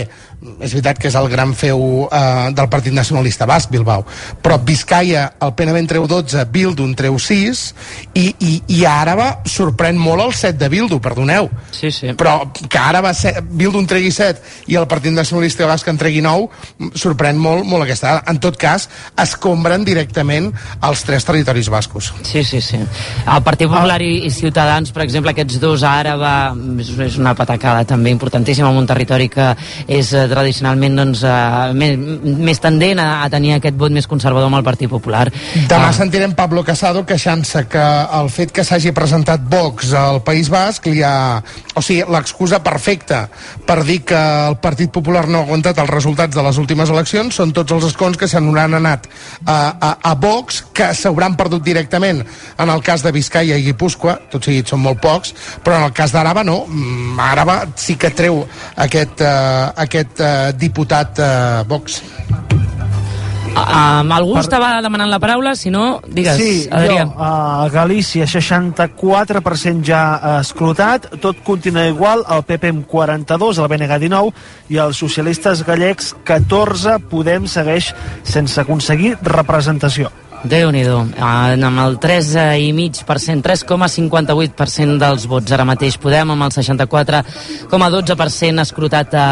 [0.61, 4.05] és veritat que és el gran feu eh, del Partit Nacionalista Basc, Bilbao,
[4.43, 7.63] però Vizcaya, el PNB en treu 12, Bildu en treu 6,
[8.15, 11.51] i, i, i Àraba sorprèn molt el 7 de Bildu, perdoneu.
[11.75, 12.15] Sí, sí.
[12.19, 13.13] Però que Àraba,
[13.51, 17.87] Bildu en tregui 7 i el Partit Nacionalista Basc en tregui 9, sorprèn molt, molt
[17.87, 18.25] aquesta dada.
[18.31, 18.89] En tot cas,
[19.23, 20.51] escombren directament
[20.87, 22.13] els tres territoris bascos.
[22.27, 22.79] Sí, sí, sí.
[22.79, 28.13] El Partit Popular i, i Ciutadans, per exemple, aquests dos Àraba, és, una patacada també
[28.15, 29.53] importantíssima en un territori que
[29.87, 34.51] és eh, tradicionalment doncs, uh, més, més tendent a, a tenir aquest vot més conservador
[34.51, 35.27] amb el Partit Popular.
[35.71, 37.87] Demà uh, sentirem Pablo Casado queixant-se que
[38.21, 41.41] el fet que s'hagi presentat Vox al País Basc li ha...
[41.77, 43.27] O sigui, l'excusa perfecta
[43.67, 47.37] per dir que el Partit Popular no ha aguantat els resultats de les últimes eleccions
[47.37, 49.07] són tots els escons que s'han anat
[49.45, 52.23] a, a, a Vox, que s'hauran perdut directament
[52.59, 55.35] en el cas de Vizcaya i Guipúscoa, tot seguit són molt pocs,
[55.65, 56.63] però en el cas d'Araba no.
[56.69, 58.43] Mm, Araba sí que treu
[58.87, 62.03] aquest, uh, aquest eh, diputat eh, Vox.
[63.57, 64.43] Um, algú per...
[64.45, 67.07] estava demanant la paraula, si no, digues, sí, Adrià.
[67.07, 70.03] Jo, a Galícia 64% ja
[70.43, 76.13] escrutat, tot continua igual, el PP amb 42, el BNG 19 i els socialistes gallecs
[76.29, 77.95] 14, Podem segueix
[78.29, 80.13] sense aconseguir representació
[80.51, 85.95] déu nhi amb el 3,5%, 3,58% dels vots ara mateix.
[86.03, 89.29] Podem amb el 64,12% escrutat a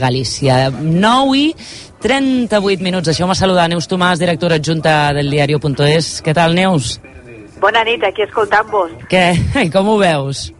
[0.00, 0.54] Galícia.
[0.70, 1.54] 9 i
[2.02, 3.06] 38 minuts.
[3.10, 6.22] Deixeu-me saludar Neus Tomàs, directora adjunta del diario.es.
[6.24, 7.00] Què tal, Neus?
[7.58, 8.90] Bona nit, aquí escoltant-vos.
[9.10, 9.34] Què?
[9.74, 10.57] Com ho veus?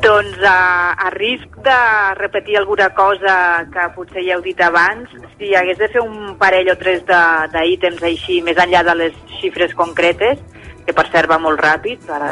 [0.00, 1.78] Doncs a, a risc de
[2.16, 6.70] repetir alguna cosa que potser ja heu dit abans, si hagués de fer un parell
[6.72, 10.40] o tres d'ítems així, més enllà de les xifres concretes,
[10.86, 12.30] que per cert va molt ràpid per a,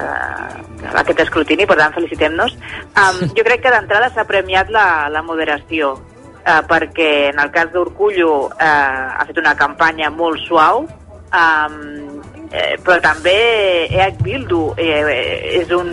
[0.89, 2.57] a aquest escrutini, per tant felicitem-nos,
[3.05, 7.69] um, jo crec que d'entrada s'ha premiat la, la moderació, uh, perquè en el cas
[7.75, 10.87] d'Orcullo uh, ha fet una campanya molt suau,
[11.29, 12.18] um,
[12.53, 13.35] eh, però també
[13.89, 15.91] EH Bildu eh, és, un,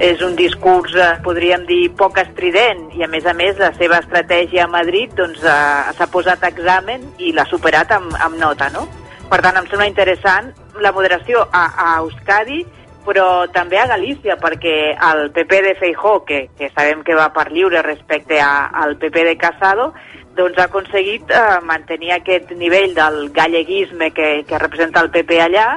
[0.00, 4.00] és un discurs, eh, podríem dir, poc estrident i a més a més la seva
[4.02, 8.70] estratègia a Madrid doncs, eh, s'ha posat a examen i l'ha superat amb, amb nota,
[8.74, 8.88] no?
[9.28, 12.62] Per tant, em sembla interessant la moderació a, a Euskadi,
[13.08, 17.48] però també a Galícia, perquè el PP de Feijó, que, que sabem que va per
[17.52, 19.92] lliure respecte a, al PP de Casado,
[20.38, 25.68] doncs ha aconseguit eh, mantenir aquest nivell del galleguisme que, que representa el PP allà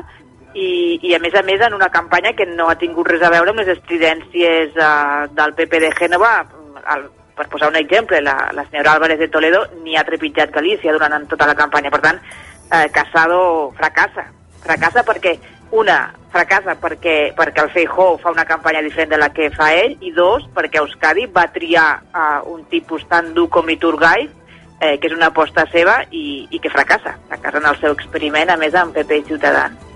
[0.53, 3.31] i, i a més a més en una campanya que no ha tingut res a
[3.33, 6.31] veure amb les estridències uh, del PP de Gènova
[6.95, 10.93] el, per posar un exemple, la, la senyora Álvarez de Toledo ni ha trepitjat Galícia
[10.93, 11.89] durant tota la campanya.
[11.89, 12.19] Per tant,
[12.69, 14.27] eh, Casado fracassa.
[14.61, 15.37] Fracassa perquè,
[15.71, 19.97] una, fracassa perquè, perquè el Feijó fa una campanya diferent de la que fa ell,
[20.01, 24.29] i dos, perquè Euskadi va triar eh, un tipus tan dur com Iturgaiz,
[24.79, 27.17] eh, que és una aposta seva i, i que fracassa.
[27.29, 29.90] Fracassa en el seu experiment, a més amb PP i Ciutadans.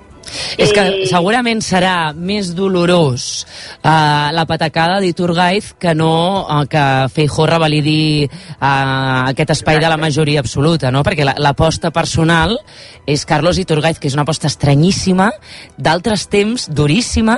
[0.58, 6.14] És que segurament serà més dolorós uh, la patacada d'Iturgaiz que no
[6.44, 11.04] uh, que Feijó revalidi uh, aquest espai de la majoria absoluta, no?
[11.06, 12.58] Perquè l'aposta la, personal
[13.06, 15.30] és Carlos Iturgaiz, que és una aposta estranyíssima,
[15.78, 17.38] d'altres temps, duríssima,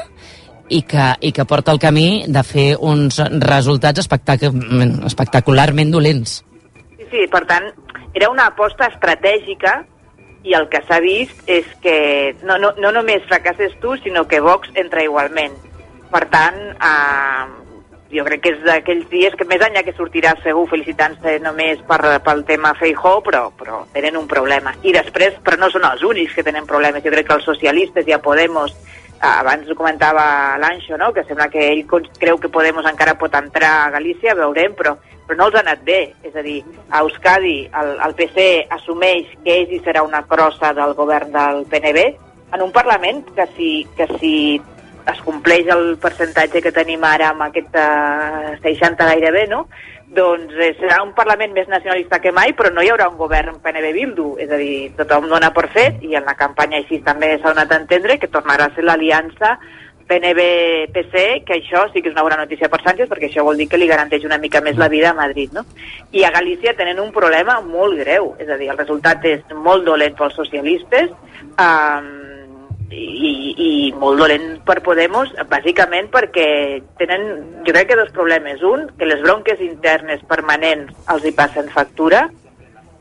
[0.70, 4.44] i que, i que porta el camí de fer uns resultats espectac
[5.08, 6.42] espectacularment dolents.
[6.98, 7.70] Sí, sí, per tant,
[8.14, 9.80] era una aposta estratègica
[10.48, 11.98] i el que s'ha vist és que
[12.48, 15.56] no, no, no només fracasses tu, sinó que Vox entra igualment.
[16.08, 17.48] Per tant, eh,
[18.14, 22.00] jo crec que és d'aquells dies que més enllà que sortirà segur felicitant-se només per,
[22.24, 24.72] pel tema Feijó, però, però tenen un problema.
[24.88, 27.04] I després, però no són els únics que tenen problemes.
[27.04, 28.76] Jo crec que els socialistes i a Podemos
[29.22, 31.12] abans ho comentava l'Anxo, no?
[31.14, 34.98] que sembla que ell creu que Podemos encara pot entrar a Galícia, veurem, però
[35.28, 36.00] però no els ha anat bé.
[36.24, 40.72] És a dir, a Euskadi el, el PC assumeix que ell hi serà una crossa
[40.78, 42.08] del govern del PNB
[42.56, 44.34] en un Parlament que si, que si
[45.12, 49.66] es compleix el percentatge que tenim ara amb aquest uh, 60 gairebé, no?
[50.08, 53.60] Doncs eh, serà un Parlament més nacionalista que mai, però no hi haurà un govern
[53.64, 57.52] PNB-Bildu, és a dir, tothom dona per fet, i en la campanya així també s'ha
[57.52, 59.58] donat a entendre que tornarà a ser l'aliança
[60.08, 63.68] PNB-PC, que això sí que és una bona notícia per Sánchez, perquè això vol dir
[63.68, 65.66] que li garanteix una mica més la vida a Madrid, no?
[66.16, 69.84] I a Galícia tenen un problema molt greu, és a dir, el resultat és molt
[69.86, 71.12] dolent pels socialistes,
[71.60, 72.08] um,
[72.92, 73.70] i, i
[74.00, 76.48] molt dolent per Podemos, bàsicament perquè
[77.00, 77.28] tenen,
[77.68, 78.64] jo crec que dos problemes.
[78.64, 82.28] Un, que les bronques internes permanents els hi passen factura,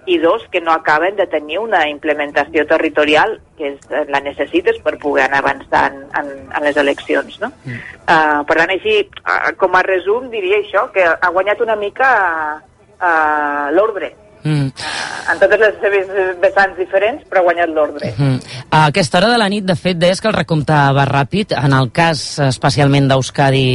[0.06, 4.78] i dos, que no acaben de tenir una implementació territorial que és, eh, la necessites
[4.84, 7.40] per poder anar avançant en, en les eleccions.
[7.42, 7.50] No?
[7.64, 7.80] Mm.
[8.06, 12.10] Uh, per tant, així, uh, com a resum, diria això, que ha guanyat una mica
[12.62, 14.12] uh, l'ordre.
[14.46, 14.70] Mm.
[15.32, 16.10] En totes les seves
[16.42, 18.12] vessants diferents, però ha guanyat l'ordre.
[18.14, 18.38] Mm.
[18.70, 21.56] A aquesta hora de la nit, de fet, deies que el recompte va ràpid.
[21.58, 23.66] En el cas especialment d'Euskadi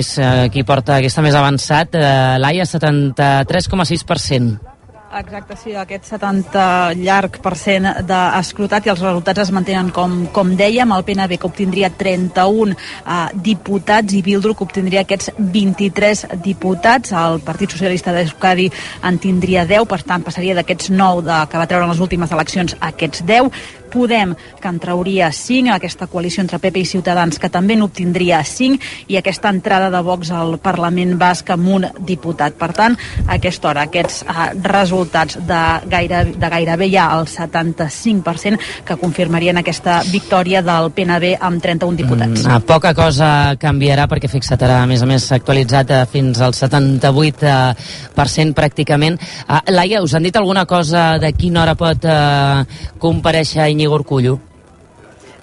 [0.00, 1.98] és uh, qui porta aquesta més avançat.
[1.98, 4.73] Uh, Laia, 73,6%.
[5.14, 6.62] Exacte, sí, aquest 70
[6.98, 11.46] llarg per cent d'escrutat i els resultats es mantenen com, com dèiem, el PNB que
[11.46, 18.66] obtindria 31 eh, diputats i Bildu que obtindria aquests 23 diputats, el Partit Socialista d'Euskadi
[19.06, 22.34] en tindria 10, per tant passaria d'aquests 9 de, que va treure en les últimes
[22.34, 23.62] eleccions a aquests 10,
[23.94, 29.06] Podem, que en trauria 5, aquesta coalició entre PP i Ciutadans, que també n'obtindria 5,
[29.06, 32.56] i aquesta entrada de Vox al Parlament Basc amb un diputat.
[32.58, 32.96] Per tant,
[33.28, 35.60] a aquesta hora, aquests uh, resultats de,
[35.92, 42.42] gaire, de gairebé ja el 75% que confirmarien aquesta victòria del PNB amb 31 diputats.
[42.48, 46.52] Mm, poca cosa canviarà perquè fixa't ara, a més a més, actualitzat uh, fins al
[46.58, 49.14] 78% pràcticament.
[49.46, 52.66] Uh, Laia, us han dit alguna cosa de quina hora pot uh,
[52.98, 54.53] compareixer Iñigo Íñigo Urcullo.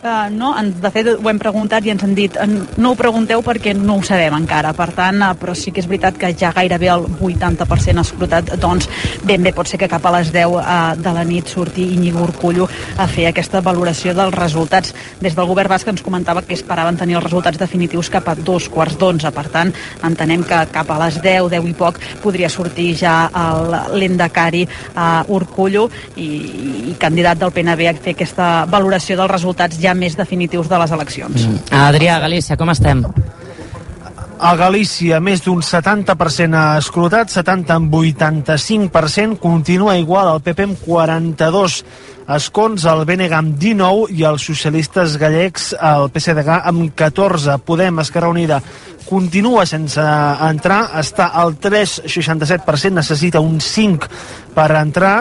[0.01, 2.33] Uh, no, de fet ho hem preguntat i ens han dit
[2.81, 5.85] no ho pregunteu perquè no ho sabem encara per tant, uh, però sí que és
[5.85, 8.89] veritat que ja gairebé el 80% escrutat doncs
[9.29, 10.63] ben bé pot ser que cap a les 10 uh,
[10.97, 12.65] de la nit surti Iñigo Urcullo
[12.97, 14.95] a fer aquesta valoració dels resultats.
[15.21, 18.71] Des del govern basc ens comentava que esperaven tenir els resultats definitius cap a dos
[18.73, 19.29] quarts d'onze.
[19.29, 19.69] Per tant
[20.01, 23.29] entenem que cap a les 10, 10 i poc podria sortir ja
[23.93, 26.27] l'Endacari uh, Urcullo i,
[26.89, 30.91] i candidat del PNB a fer aquesta valoració dels resultats ja més definitius de les
[30.97, 31.47] eleccions.
[31.47, 31.61] Mm.
[31.83, 33.05] Adrià, Galícia, com estem?
[34.41, 40.79] A Galícia, més d'un 70% ha escrutat, 70 amb 85%, continua igual el PP amb
[40.81, 41.75] 42
[42.35, 47.59] escons, el BNG amb 19 i els socialistes gallecs, el PSDG amb 14.
[47.67, 48.57] Podem, Esquerra Unida,
[49.05, 50.01] continua sense
[50.47, 54.09] entrar, està al 3,67%, necessita un 5
[54.55, 55.19] per entrar,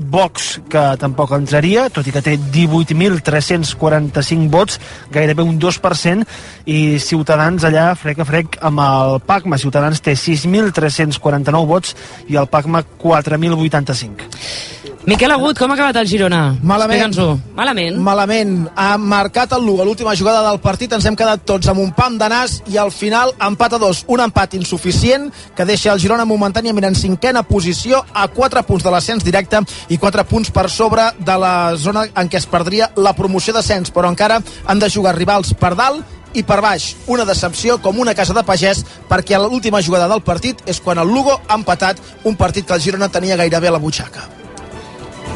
[0.00, 4.80] Vox, que tampoc entraria, tot i que té 18.345 vots,
[5.12, 6.24] gairebé un 2%,
[6.72, 9.58] i Ciutadans allà frec a frec amb el PACMA.
[9.60, 11.92] Ciutadans té 6.349 vots
[12.28, 14.89] i el PACMA 4.085.
[15.08, 16.58] Miquel Agut, com ha acabat el Girona?
[16.60, 17.14] Malament.
[17.56, 17.94] Malament.
[18.04, 18.50] Malament.
[18.76, 19.84] Ha marcat el Lugo.
[19.84, 22.92] L'última jugada del partit ens hem quedat tots amb un pam de nas i al
[22.92, 24.02] final empat a dos.
[24.12, 28.92] Un empat insuficient que deixa el Girona momentàniament en cinquena posició a 4 punts de
[28.92, 33.14] l'ascens directe i 4 punts per sobre de la zona en què es perdria la
[33.16, 33.88] promoció d'ascens.
[33.96, 36.04] Però encara han de jugar rivals per dalt
[36.36, 36.90] i per baix.
[37.08, 41.08] Una decepció com una casa de pagès perquè l'última jugada del partit és quan el
[41.08, 44.28] Lugo ha empatat un partit que el Girona tenia gairebé a la butxaca.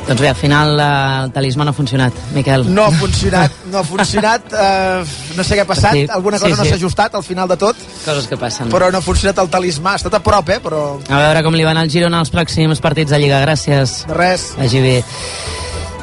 [0.07, 0.87] Doncs bé, al final eh,
[1.25, 2.67] el talismà no ha funcionat, Miquel.
[2.75, 5.05] No ha funcionat, no ha funcionat, eh,
[5.39, 6.69] no sé què ha passat, Sí, alguna cosa sí, no sí.
[6.75, 8.69] s'ha ajustat al final de tot, Coses que passen.
[8.73, 11.57] però no ha funcionat el talismà, ha estat a prop, eh, però A veure com
[11.57, 13.41] li van al Girona els pròxims partits de Lliga.
[13.47, 14.05] Gràcies.
[14.07, 14.51] de res.
[14.59, 14.97] Vagi bé.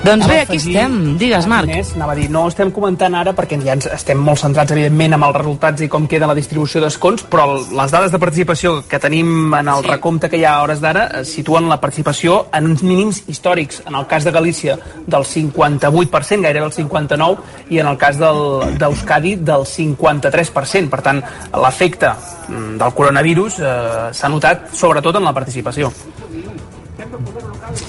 [0.04, 1.18] Doncs bé, aquí afegir- estem.
[1.20, 1.70] Digues, Marc.
[1.70, 5.14] Inés, anava a dir, no estem comentant ara perquè ja ens estem molt centrats, evidentment,
[5.14, 8.98] amb els resultats i com queda la distribució d'escons, però les dades de participació que
[8.98, 9.88] tenim en el sí.
[9.92, 13.84] recompte que hi ha a hores d'ara eh, situen la participació en uns mínims històrics.
[13.86, 17.38] En el cas de Galícia, del 58%, gairebé el 59%,
[17.70, 20.90] i en el cas del- d'Euskadi, del 53%.
[20.90, 21.22] Per tant,
[21.54, 22.10] l'efecte
[22.48, 25.94] mm, del coronavirus eh, s'ha notat sobretot en la participació.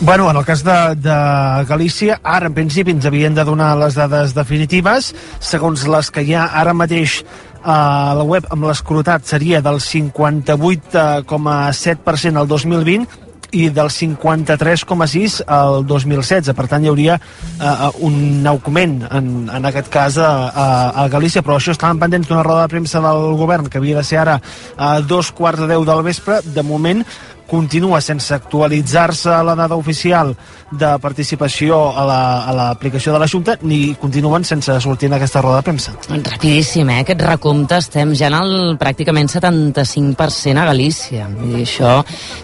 [0.04, 3.94] Bueno, en el cas de, de Galícia, ara en principi ens havien de donar les
[3.94, 7.22] dades definitives, segons les que hi ha ara mateix
[7.62, 13.06] a la web amb l'escrutat seria del 58,7% al 2020
[13.52, 16.50] i del 53,6 al 2016.
[16.56, 21.42] Per tant, hi hauria eh, un augment, en, en aquest cas, a, a, a Galícia,
[21.46, 24.40] però això estàvem pendents d'una roda de premsa del govern que havia de ser ara
[24.74, 26.42] a dos quarts de deu del vespre.
[26.42, 27.06] De moment,
[27.52, 30.30] continua sense actualitzar-se la dada oficial
[30.72, 35.18] de participació a la- a l'aplicació la, de la Junta ni continuen sense sortir en
[35.18, 35.92] aquesta roda de premsa.
[36.08, 37.00] Rapidíssim, eh?
[37.04, 41.28] Aquest recompte estem ja en el pràcticament 75% a Galícia.
[41.28, 41.98] Dir, això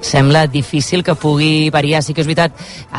[0.05, 2.03] sembla difícil que pugui variar.
[2.05, 2.53] Sí que és veritat,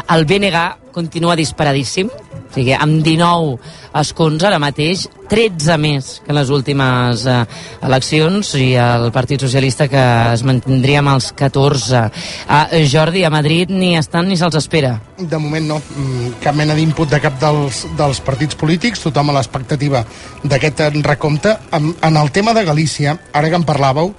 [0.10, 0.58] el BNG
[0.94, 3.58] continua disparadíssim, o sigui, amb 19
[4.00, 7.44] escons ara mateix, 13 més que les últimes eh,
[7.86, 12.02] eleccions i el Partit Socialista que es mantindria amb els 14.
[12.50, 14.96] Ah, Jordi, a Madrid ni estan ni se'ls espera.
[15.20, 19.40] De moment no, Mm, cap mena d'input de cap dels, dels partits polítics, tothom a
[19.40, 20.04] l'expectativa
[20.44, 21.56] d'aquest recompte.
[21.76, 24.14] En, en el tema de Galícia, ara que en parlàveu,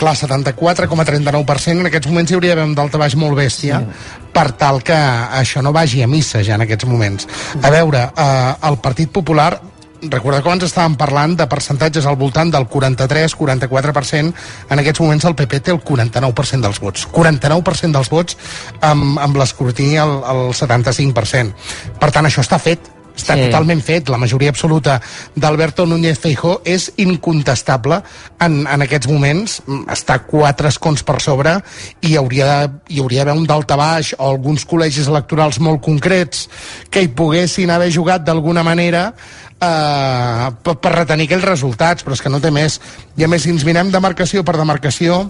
[0.00, 4.18] clar, 74,39%, en aquests moments hi hauria d'haver un daltabaix molt bèstia sí.
[4.34, 7.28] per tal que això no vagi a missa ja en aquests moments.
[7.62, 9.54] A veure, eh, el Partit Popular
[9.96, 14.32] Recordeu que abans estàvem parlant de percentatges al voltant del 43-44%,
[14.70, 17.06] en aquests moments el PP té el 49% dels vots.
[17.12, 18.36] 49% dels vots
[18.84, 21.56] amb, amb l'escrutini al, al 75%.
[21.98, 23.46] Per tant, això està fet, està Sí.
[23.46, 24.08] totalment fet.
[24.12, 25.00] La majoria absoluta
[25.34, 28.02] d'Alberto Núñez Feijó és incontestable
[28.40, 29.62] en, en aquests moments.
[29.66, 31.56] Mm, Està quatre escons per sobre
[32.02, 36.48] i hi hauria, hi hauria d'haver un daltabaix o alguns col·legis electorals molt concrets
[36.90, 39.14] que hi poguessin haver jugat d'alguna manera
[39.60, 42.80] eh, per, per retenir aquells resultats, però és que no té més.
[43.16, 45.24] I a més, si ens mirem demarcació per demarcació,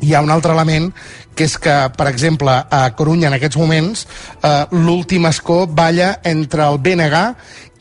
[0.00, 0.90] hi ha un altre element
[1.34, 4.06] que és que, per exemple, a Corunya en aquests moments
[4.42, 7.22] eh, l'últim escó balla entre el BNG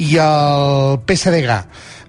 [0.04, 1.60] i el PSDG.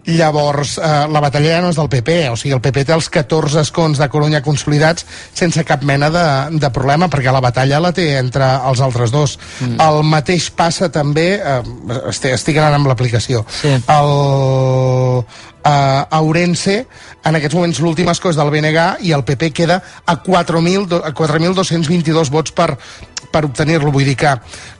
[0.06, 3.06] Llavors, eh, la batalla ja no és del PP, o sigui, el PP té els
[3.08, 6.24] 14 escons de Corunya consolidats sense cap mena de,
[6.60, 9.38] de problema, perquè la batalla la té entre els altres dos.
[9.64, 9.78] Mm.
[9.80, 11.62] El mateix passa també, eh,
[12.12, 13.72] estic, estic anant amb l'aplicació, Sí.
[13.94, 15.24] el,
[15.64, 16.76] a Ourense,
[17.24, 21.00] en aquests moments l'últim escó és del BNG i el PP queda a 4.000 do-
[21.00, 22.74] a 4.222 vots per,
[23.32, 23.90] per obtenir-lo.
[23.90, 24.34] Vull dir que,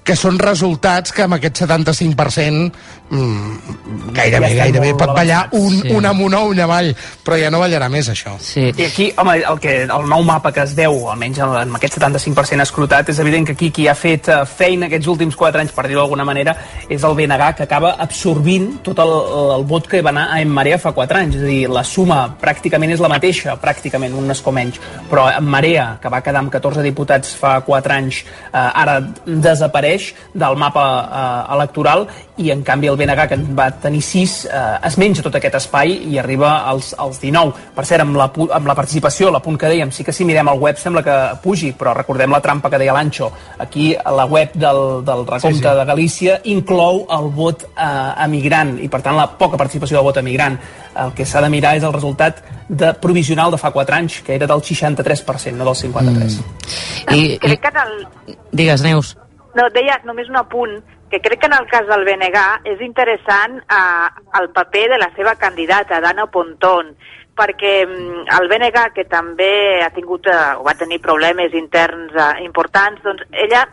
[0.05, 2.73] que són resultats que amb aquest 75%
[3.09, 5.91] mm, gairebé, Ja gairebé pot ballar un, Sí.
[5.97, 6.91] un amunt o un avall,
[7.25, 8.35] però ja no ballarà més això.
[8.39, 8.67] Sí.
[8.77, 11.97] I aquí, home, el, que, el nou mapa que es veu, almenys en, en aquest
[11.99, 15.73] 75% escrutat, és evident que aquí qui ha fet eh, feina aquests últims 4 anys,
[15.73, 16.57] per dir-ho d'alguna manera,
[16.89, 19.15] és el BNG, que acaba absorbint tot el,
[19.57, 21.37] el vot que va anar a En Marea fa 4 anys.
[21.41, 24.77] És a dir, la suma pràcticament és la mateixa, pràcticament, un escó menys.
[25.09, 28.21] Però En Marea, que va quedar amb 14 diputats fa 4 anys,
[28.53, 29.94] eh, ara desapareix
[30.35, 34.63] del mapa eh, electoral i en canvi el BNG, que en va tenir 6, eh,
[34.91, 37.71] es menja tot aquest espai i arriba als, als 19.
[37.75, 38.29] Per cert, amb la,
[38.59, 41.19] amb la participació, la punt que dèiem, sí que si mirem el web sembla que
[41.43, 43.31] pugi, però recordem la trampa que deia l'Anxo.
[43.63, 45.69] Aquí la web del, del recompte sí, Sí, sí.
[45.69, 45.79] sí.
[45.79, 50.21] de Galícia inclou el vot eh, emigrant i per tant la poca participació del vot
[50.23, 50.59] emigrant.
[51.05, 54.35] El que s'ha de mirar és el resultat de provisional de fa 4 anys, que
[54.37, 55.93] era del 63%, no del 53%.
[56.05, 57.15] Mm.
[57.15, 59.17] I, i, Crec que en el, digues, Neus.
[59.55, 60.81] No, deia només un apunt,
[61.11, 62.41] que crec que en el cas del BNG
[62.73, 64.09] és interessant eh,
[64.41, 66.95] el paper de la seva candidata, Dana Pontón,
[67.39, 72.45] perquè mm, el BNG, que també ha tingut, eh, o va tenir problemes interns eh,
[72.47, 73.67] importants, doncs ella,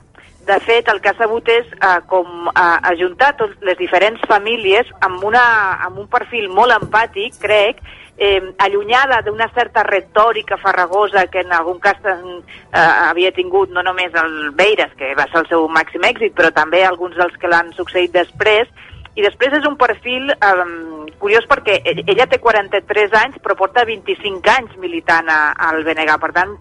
[0.48, 4.88] de fet, el que ha sabut és eh, com eh, ajuntar totes les diferents famílies
[5.06, 5.44] amb, una,
[5.86, 7.82] amb un perfil molt empàtic, crec,
[8.18, 12.42] eh, allunyada d'una certa retòrica farragosa que en algun cas eh,
[12.74, 16.84] havia tingut no només el Beiras, que va ser el seu màxim èxit, però també
[16.86, 18.68] alguns dels que l'han succeït després,
[19.12, 23.84] I després és un perfil um, curiós perquè ell- ella té 43 anys però porta
[23.84, 26.54] 25 anys militant al BNG, per tant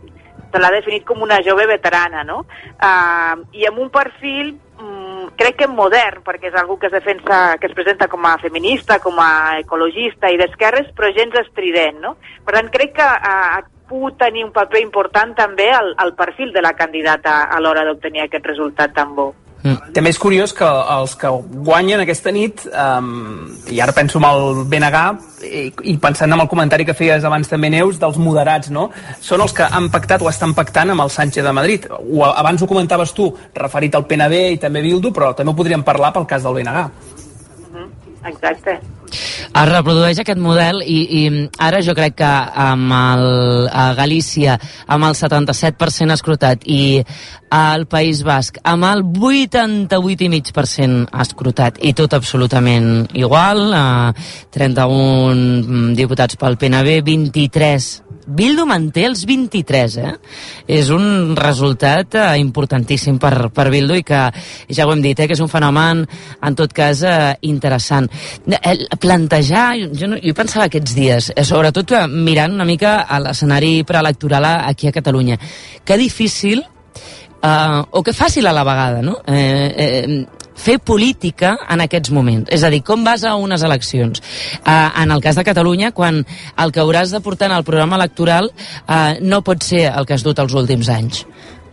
[0.51, 2.45] se l'ha definit com una jove veterana, no?
[2.77, 7.57] Uh, I amb un perfil mm, crec que modern, perquè és algú que es defensa,
[7.61, 12.17] que es presenta com a feminista, com a ecologista i d'esquerres, però gens estrident, no?
[12.45, 16.63] Per tant, crec que uh, pogut tenir un paper important també al, al perfil de
[16.63, 19.33] la candidata a l'hora d'obtenir aquest resultat tan bo.
[19.63, 19.93] Mm.
[19.97, 21.31] També és curiós que els que
[21.67, 25.03] guanyen aquesta nit, um, i ara penso en el BNG,
[25.45, 28.89] i, i pensant en el comentari que feies abans també, Neus, dels moderats, no?
[29.25, 31.87] Són els que han pactat o estan pactant amb el Sánchez de Madrid.
[31.91, 35.85] O, abans ho comentaves tu, referit al PNB i també Bildu, però també ho podríem
[35.87, 37.10] parlar pel cas del BNG.
[38.25, 38.81] Exacte.
[39.11, 42.31] es reprodueix aquest model i, i ara jo crec que
[42.64, 47.03] amb el, a Galícia amb el 77% escrutat i
[47.51, 54.12] al País Basc amb el 88,5% escrutat i tot absolutament igual eh,
[54.55, 60.14] 31 diputats pel PNB 23 Bildu manté els 23, eh?
[60.70, 64.22] És un resultat eh, importantíssim per, per Bildu i que,
[64.70, 66.05] ja ho hem dit, eh, que és un fenomen,
[66.47, 68.11] en tot cas, eh, interessant.
[68.47, 73.20] Eh, plantejar, jo, no, jo pensava aquests dies, eh, sobretot eh, mirant una mica a
[73.22, 75.39] l'escenari preelectoral aquí a Catalunya,
[75.85, 76.62] que difícil
[77.43, 79.18] uh, o que fàcil a la vegada, no?
[79.26, 80.26] Eh, eh,
[80.61, 82.51] fer política en aquests moments.
[82.53, 84.23] És a dir, com vas a unes eleccions?
[84.61, 86.23] Uh, en el cas de Catalunya, quan
[86.61, 90.17] el que hauràs de portar en el programa electoral uh, no pot ser el que
[90.17, 91.25] has dut els últims anys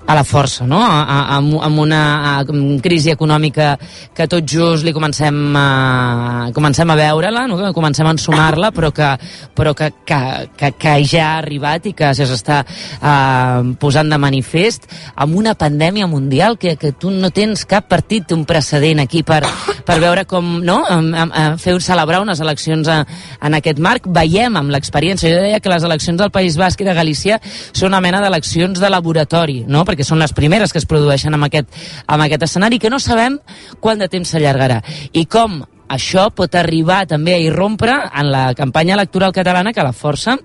[0.08, 0.80] a la força, no?
[0.80, 2.02] A, a, amb, una
[2.40, 2.46] a,
[2.84, 3.74] crisi econòmica
[4.16, 7.60] que tot just li comencem a, comencem a veure-la, no?
[7.76, 9.10] comencem a ensumar-la, però, que,
[9.56, 10.20] però que, que,
[10.56, 16.08] que, que ja ha arribat i que s'està uh, posant de manifest amb una pandèmia
[16.08, 19.42] mundial que, que tu no tens cap partit, un precedent aquí per,
[19.88, 20.80] per veure com no?
[20.88, 23.02] Am, am, am, fer celebrar unes eleccions a,
[23.44, 24.08] en aquest marc.
[24.08, 27.42] Veiem amb l'experiència, jo deia que les eleccions del País Basc i de Galícia
[27.74, 29.84] són una mena d'eleccions de laboratori, no?
[29.88, 31.72] perquè són les primeres que es produeixen amb aquest,
[32.08, 33.40] amb aquest escenari que no sabem
[33.80, 34.82] quant de temps s'allargarà.
[35.14, 39.96] I com això pot arribar també a irrompre en la campanya electoral catalana que la
[39.96, 40.38] força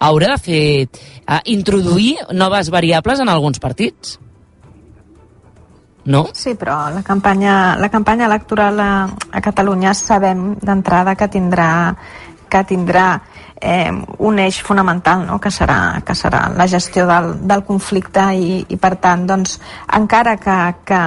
[0.00, 0.88] haurà de fer,
[1.26, 4.18] a introduir noves variables en alguns partits.
[6.10, 6.24] No?
[6.32, 8.92] Sí, però la campanya, la campanya electoral a,
[9.30, 11.70] a Catalunya sabem d'entrada que tindrà
[12.50, 13.20] que tindrà
[13.60, 15.38] eh, un eix fonamental, no?
[15.40, 19.58] que, serà, que serà la gestió del, del conflicte i, i per tant, doncs,
[20.00, 20.58] encara que,
[20.88, 21.02] que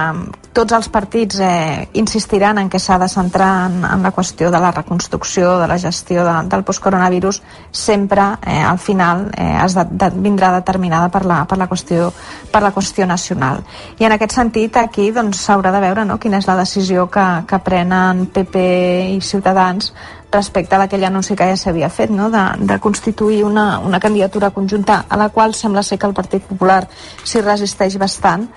[0.54, 4.60] tots els partits eh, insistiran en que s'ha de centrar en, en la qüestió de
[4.62, 7.42] la reconstrucció, de la gestió de, del postcoronavirus,
[7.72, 12.12] sempre eh, al final eh, es de, de, vindrà determinada per la, per, la qüestió,
[12.52, 13.64] per la qüestió nacional.
[13.98, 16.20] I en aquest sentit, aquí doncs, s'haurà de veure no?
[16.22, 18.68] quina és la decisió que, que prenen PP
[19.16, 19.90] i Ciutadans
[20.34, 22.28] respecte a aquell anunci que ja s'havia fet, no?
[22.30, 26.46] de, de constituir una, una candidatura conjunta a la qual sembla ser que el Partit
[26.46, 26.84] Popular
[27.22, 28.48] s'hi resisteix bastant,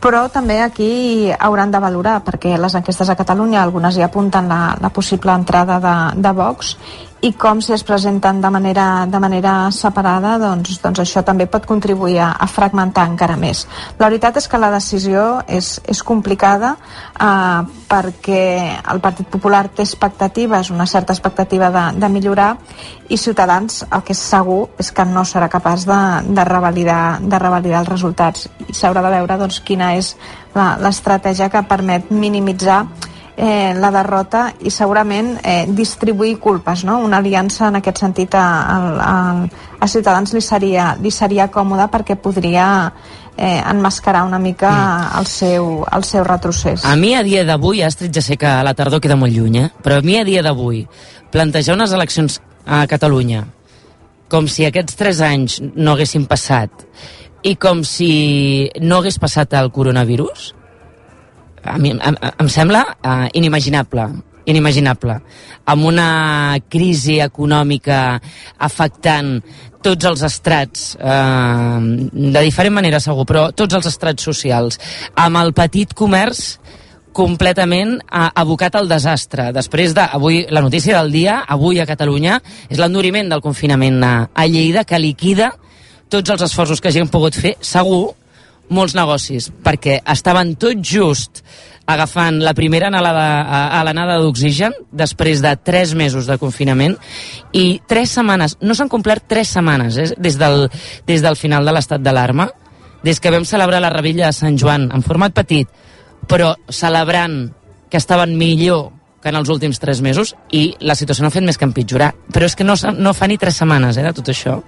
[0.00, 4.76] però també aquí hauran de valorar, perquè les enquestes a Catalunya, algunes hi apunten la,
[4.80, 6.76] la possible entrada de, de Vox,
[7.20, 11.66] i com si es presenten de manera, de manera separada, doncs, doncs això també pot
[11.68, 13.66] contribuir a, a fragmentar encara més.
[13.98, 17.60] La veritat és que la decisió és, és complicada eh,
[17.90, 18.46] perquè
[18.80, 22.54] el Partit Popular té expectatives, una certa expectativa de, de millorar,
[23.10, 26.00] i Ciutadans el que és segur és que no serà capaç de,
[26.30, 28.48] de, revalidar, de revalidar els resultats.
[28.68, 30.14] I s'haurà de veure doncs, quina és
[30.54, 32.84] l'estratègia que permet minimitzar
[33.40, 36.98] eh, la derrota i segurament eh, distribuir culpes, no?
[37.00, 38.44] Una aliança en aquest sentit a,
[39.00, 39.14] a,
[39.80, 42.66] a Ciutadans li seria, li seria còmode perquè podria
[43.36, 44.72] eh, enmascarar una mica
[45.18, 46.84] el, seu, el seu retrocés.
[46.84, 49.56] A mi a dia d'avui, Astrid, ja sé que a la tardor queda molt lluny,
[49.64, 49.70] eh?
[49.80, 50.84] però a mi a dia d'avui,
[51.32, 53.46] plantejar unes eleccions a Catalunya
[54.30, 56.84] com si aquests tres anys no haguessin passat
[57.42, 60.52] i com si no hagués passat el coronavirus,
[61.64, 64.08] a mi em, em sembla uh, inimaginable
[64.50, 65.16] inimaginable
[65.70, 68.18] amb una crisi econòmica
[68.58, 69.38] afectant
[69.80, 71.78] tots els estrats eh,
[72.10, 74.80] de diferent manera segur, però tots els estrats socials
[75.16, 76.58] amb el petit comerç
[77.16, 79.50] completament eh, abocat al desastre.
[79.56, 82.38] Després de, avui, la notícia del dia, avui a Catalunya,
[82.68, 85.50] és l'enduriment del confinament a, a Lleida, que liquida
[86.10, 88.16] tots els esforços que hagin pogut fer, segur,
[88.70, 91.42] molts negocis, perquè estaven tot just
[91.90, 96.94] agafant la primera anada, a, l'anada d'oxigen després de tres mesos de confinament
[97.56, 100.68] i tres setmanes, no s'han complert tres setmanes eh, des, del,
[101.06, 102.46] des del final de l'estat d'alarma,
[103.02, 105.68] des que vam celebrar la rebella de Sant Joan en format petit,
[106.30, 107.42] però celebrant
[107.90, 111.44] que estaven millor que en els últims tres mesos i la situació no ha fet
[111.44, 112.14] més que empitjorar.
[112.32, 114.60] Però és que no, no fa ni tres setmanes eh, de tot això.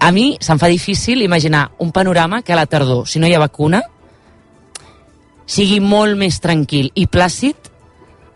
[0.00, 3.34] A mi se'm fa difícil imaginar un panorama que a la tardor, si no hi
[3.34, 3.82] ha vacuna,
[5.46, 7.72] sigui molt més tranquil i plàcid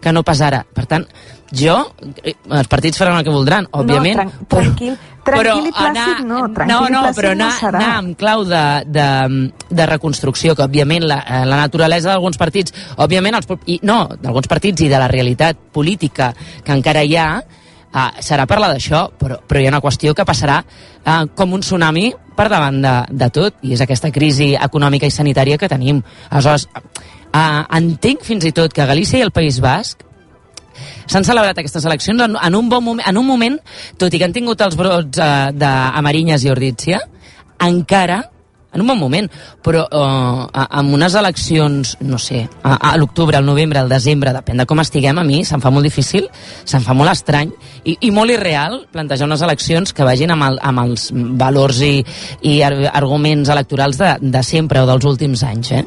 [0.01, 0.63] que no pas ara.
[0.63, 1.05] Per tant,
[1.51, 1.77] jo,
[2.23, 4.17] eh, els partits faran el que voldran, òbviament.
[4.17, 7.69] No, tran tranquil, tranquil i plàcid no, tranquil no, no, i plàcid però anar, no
[7.73, 9.09] anar amb clau de, de,
[9.71, 14.51] de reconstrucció, que òbviament la, eh, la naturalesa d'alguns partits, òbviament, els, i, no, d'alguns
[14.51, 17.31] partits i de la realitat política que encara hi ha,
[17.95, 21.65] eh, serà parlar d'això, però, però hi ha una qüestió que passarà eh, com un
[21.65, 26.03] tsunami per davant de, de tot, i és aquesta crisi econòmica i sanitària que tenim.
[26.31, 26.69] Aleshores,
[27.33, 30.05] eh, entenc fins i tot que Galícia i el País Basc
[31.09, 33.59] s'han celebrat aquestes eleccions en, en, un bon moment, en un moment,
[33.99, 37.01] tot i que han tingut els brots eh, d'Amarinyes i Ordícia,
[37.65, 38.23] encara
[38.73, 39.29] en un bon moment,
[39.65, 44.63] però eh, amb unes eleccions, no sé, a, a l'octubre, al novembre, al desembre, depèn
[44.63, 46.29] de com estiguem, a mi se'm fa molt difícil,
[46.69, 47.53] se'm fa molt estrany
[47.85, 51.95] i, i molt irreal plantejar unes eleccions que vagin amb, el, amb els valors i,
[52.43, 55.87] i ar arguments electorals de, de sempre o dels últims anys, eh?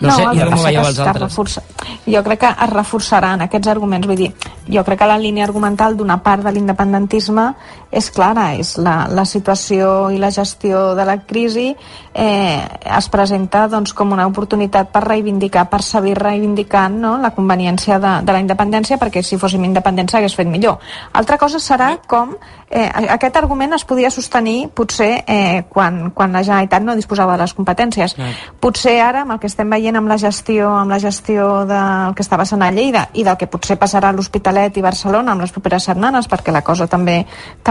[0.00, 1.22] No, sé, el i que com ho veieu els es altres?
[1.22, 1.62] Reforça...
[2.06, 4.06] Jo crec que es reforçaran aquests arguments.
[4.06, 4.28] Vull dir,
[4.68, 7.46] jo crec que la línia argumental d'una part de l'independentisme
[7.90, 11.68] és clara, és la, la situació i la gestió de la crisi
[12.16, 12.60] eh,
[12.98, 17.16] es presenta doncs, com una oportunitat per reivindicar, per seguir reivindicant no?
[17.22, 20.80] la conveniència de, de la independència, perquè si fóssim independents s'hagués fet millor.
[21.12, 22.34] Altra cosa serà com
[22.70, 27.44] eh, aquest argument es podia sostenir potser eh, quan, quan la Generalitat no disposava de
[27.44, 28.16] les competències.
[28.60, 32.26] Potser ara, amb el que estem veient amb la gestió, amb la gestió del que
[32.26, 35.54] està passant a Lleida i del que potser passarà a l'Hospitalet i Barcelona amb les
[35.54, 37.22] properes setmanes, perquè la cosa també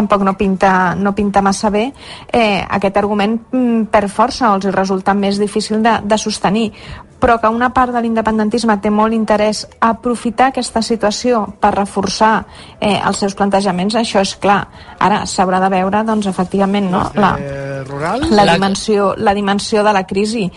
[0.05, 1.89] tampoc no pinta, no pinta massa bé,
[2.31, 6.69] eh, aquest argument mm, per força els resulta més difícil de, de sostenir
[7.25, 12.33] però que una part de l'independentisme té molt interès a aprofitar aquesta situació per reforçar
[12.79, 14.59] eh, els seus plantejaments, això és clar.
[15.01, 17.05] Ara s'haurà de veure, doncs, efectivament, no?
[17.15, 17.31] la,
[17.87, 18.27] rural?
[18.29, 20.49] la, dimensió, la dimensió de la crisi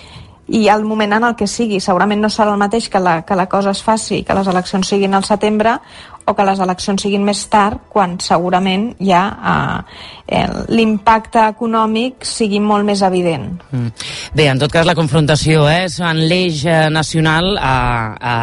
[0.49, 1.80] i el moment en el que sigui.
[1.80, 4.88] Segurament no serà el mateix que la, que la cosa es faci, que les eleccions
[4.88, 5.78] siguin al setembre
[6.29, 9.22] o que les eleccions siguin més tard, quan segurament ja
[10.29, 13.47] eh, el- l'impacte econòmic sigui molt més evident.
[13.72, 13.89] Mm.
[14.37, 17.74] Bé, en tot cas, la confrontació eh, en l'eix eh, nacional ha,
[18.20, 18.37] ha,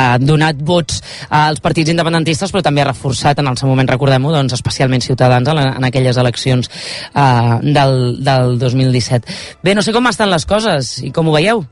[0.00, 4.32] ha donat vots als partits independentistes, però també ha reforçat en el seu moment, recordem-ho,
[4.36, 6.68] doncs, especialment Ciutadans en, en aquelles eleccions
[7.14, 9.38] eh, del, del 2017.
[9.64, 11.64] Bé, no sé com estan les coses i com ho veieu.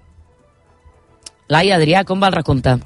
[1.48, 2.76] Laia, Adrià, com va el recompte?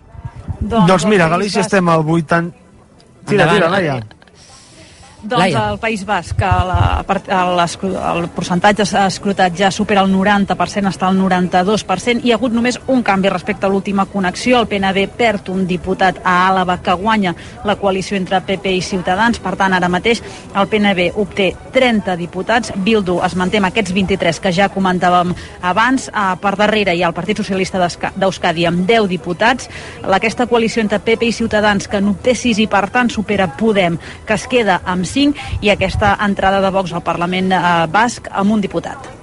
[0.63, 2.62] Doncs, doncs mira, a Galícia estem al 80...
[3.27, 4.01] Tira, Endavant, tira, Laia.
[5.23, 5.69] Doncs Laia.
[5.71, 7.05] al País Basc la,
[7.55, 12.25] l'escru- el percentatge escrutat ja supera el 90%, està al 92%.
[12.25, 14.59] Hi ha hagut només un canvi respecte a l'última connexió.
[14.59, 19.39] El PNB perd un diputat a Àlava que guanya la coalició entre PP i Ciutadans.
[19.39, 20.23] Per tant, ara mateix
[20.57, 22.73] el PNB obté 30 diputats.
[22.75, 26.11] Bildu es manté amb aquests 23 que ja comentàvem abans.
[26.13, 27.79] Ah, per darrere hi ha el Partit Socialista
[28.17, 29.71] d'Euskadi amb 10 diputats.
[30.03, 34.35] Aquesta coalició entre PP i Ciutadans que n'obté 6 i per tant supera Podem, que
[34.35, 37.59] es queda amb 5 i aquesta entrada de Vox al Parlament eh,
[37.93, 39.23] basc amb un diputat.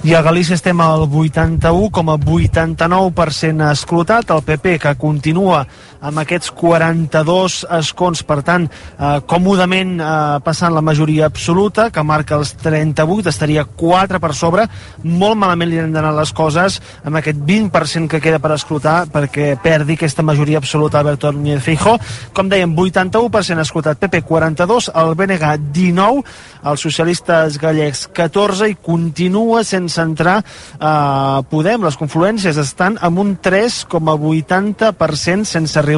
[0.00, 4.30] I a Galícia estem al 81,89% escrutat.
[4.32, 5.66] El PP, que continua
[6.00, 10.06] amb aquests 42 escons, per tant, eh, còmodament eh,
[10.44, 14.66] passant la majoria absoluta, que marca els 38, estaria 4 per sobre.
[15.04, 19.58] Molt malament li han d'anar les coses amb aquest 20% que queda per escrutar perquè
[19.60, 21.98] perdi aquesta majoria absoluta Alberto Núñez Feijóo.
[22.32, 26.22] Com dèiem, 81% escrutat, PP 42, el BNG 19,
[26.70, 31.84] els socialistes gallecs 14 i continua sense entrar eh, Podem.
[31.84, 35.89] Les confluències estan amb un 3,80% sense arribar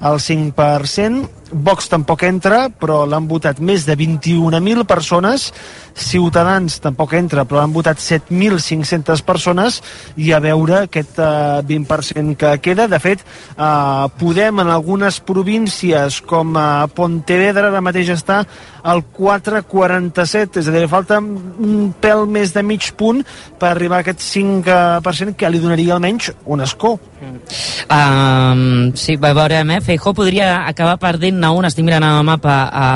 [0.00, 1.28] al 5%.
[1.52, 5.50] Vox tampoc entra, però l'han votat més de 21.000 persones.
[5.92, 9.80] Ciutadans tampoc entra, però l'han votat 7.500 persones
[10.16, 12.88] i a veure aquest eh, 20% que queda.
[12.88, 13.24] De fet,
[13.56, 18.42] eh, Podem en algunes províncies com eh, Pontevedra ara mateix està
[18.82, 23.22] al 4,47, és a dir, falta un pèl més de mig punt
[23.60, 26.96] per arribar a aquest 5% que li donaria almenys un escó.
[27.92, 29.80] Um, sí, veurem, eh?
[29.84, 32.88] Feijó podria acabar perdent a un, estic mirant el mapa a,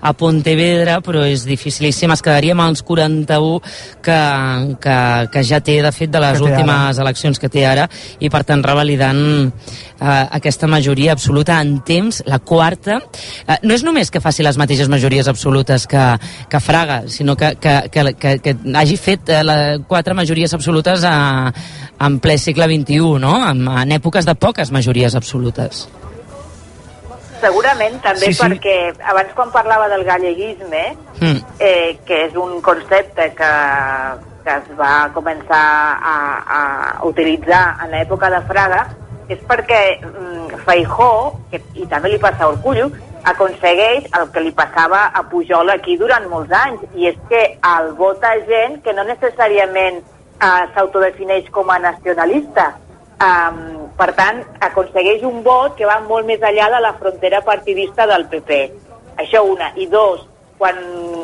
[0.00, 2.12] a Pontevedra, però és dificilíssim.
[2.14, 3.60] Es quedaria amb els 41
[4.04, 4.18] que,
[4.82, 4.96] que,
[5.32, 7.04] que ja té, de fet, de les Que últimes ara.
[7.06, 7.88] eleccions que té ara,
[8.20, 13.00] i per tant revalidant eh, aquesta majoria absoluta en temps, la quarta.
[13.46, 16.06] Eh, no és només que faci les mateixes majories absolutes que,
[16.50, 21.04] que Fraga, sinó que, que, que, que, que hagi fet eh, la, quatre majories absolutes
[21.06, 21.52] a,
[22.06, 23.36] en ple segle XXI, no?
[23.50, 25.86] En, en èpoques de poques majories absolutes.
[27.40, 31.40] Segurament també Sí, sí, perquè abans quan parlava del galleguisme, Mm.
[31.58, 33.52] eh, que és un concepte que,
[34.44, 35.64] que es va començar
[36.02, 36.16] a,
[36.58, 38.86] a utilitzar en l'època de Fraga,
[39.28, 42.90] és perquè mm, Feijó, que, i també li passa a Orcullo,
[43.26, 47.92] aconsegueix el que li passava a Pujol aquí durant molts anys, i és que el
[47.98, 52.74] vota gent que no necessàriament eh, s'autodefineix com a nacionalista.
[53.16, 58.06] Um, per tant, aconsegueix un vot que va molt més enllà de la frontera partidista
[58.06, 58.58] del PP.
[59.22, 59.70] Això una.
[59.76, 60.26] I dos,
[60.58, 60.76] quan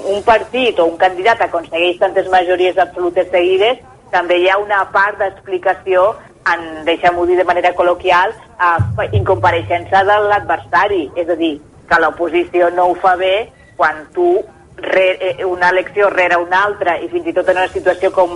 [0.09, 5.21] un partit o un candidat aconsegueix tantes majories absolutes seguides, també hi ha una part
[5.21, 6.15] d'explicació
[6.49, 11.05] en, deixem-ho dir de manera col·loquial, eh, incompareixença de l'adversari.
[11.17, 11.59] És a dir,
[11.89, 14.41] que l'oposició no ho fa bé quan tu
[14.77, 18.31] re, eh, una elecció rere una altra i fins i tot en una situació com,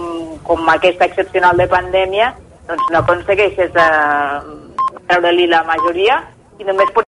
[0.45, 2.35] com aquesta excepcional de pandèmia
[2.69, 4.41] doncs no aconsegueixes eh,
[5.07, 6.23] treure-li la majoria
[6.59, 7.05] i només pots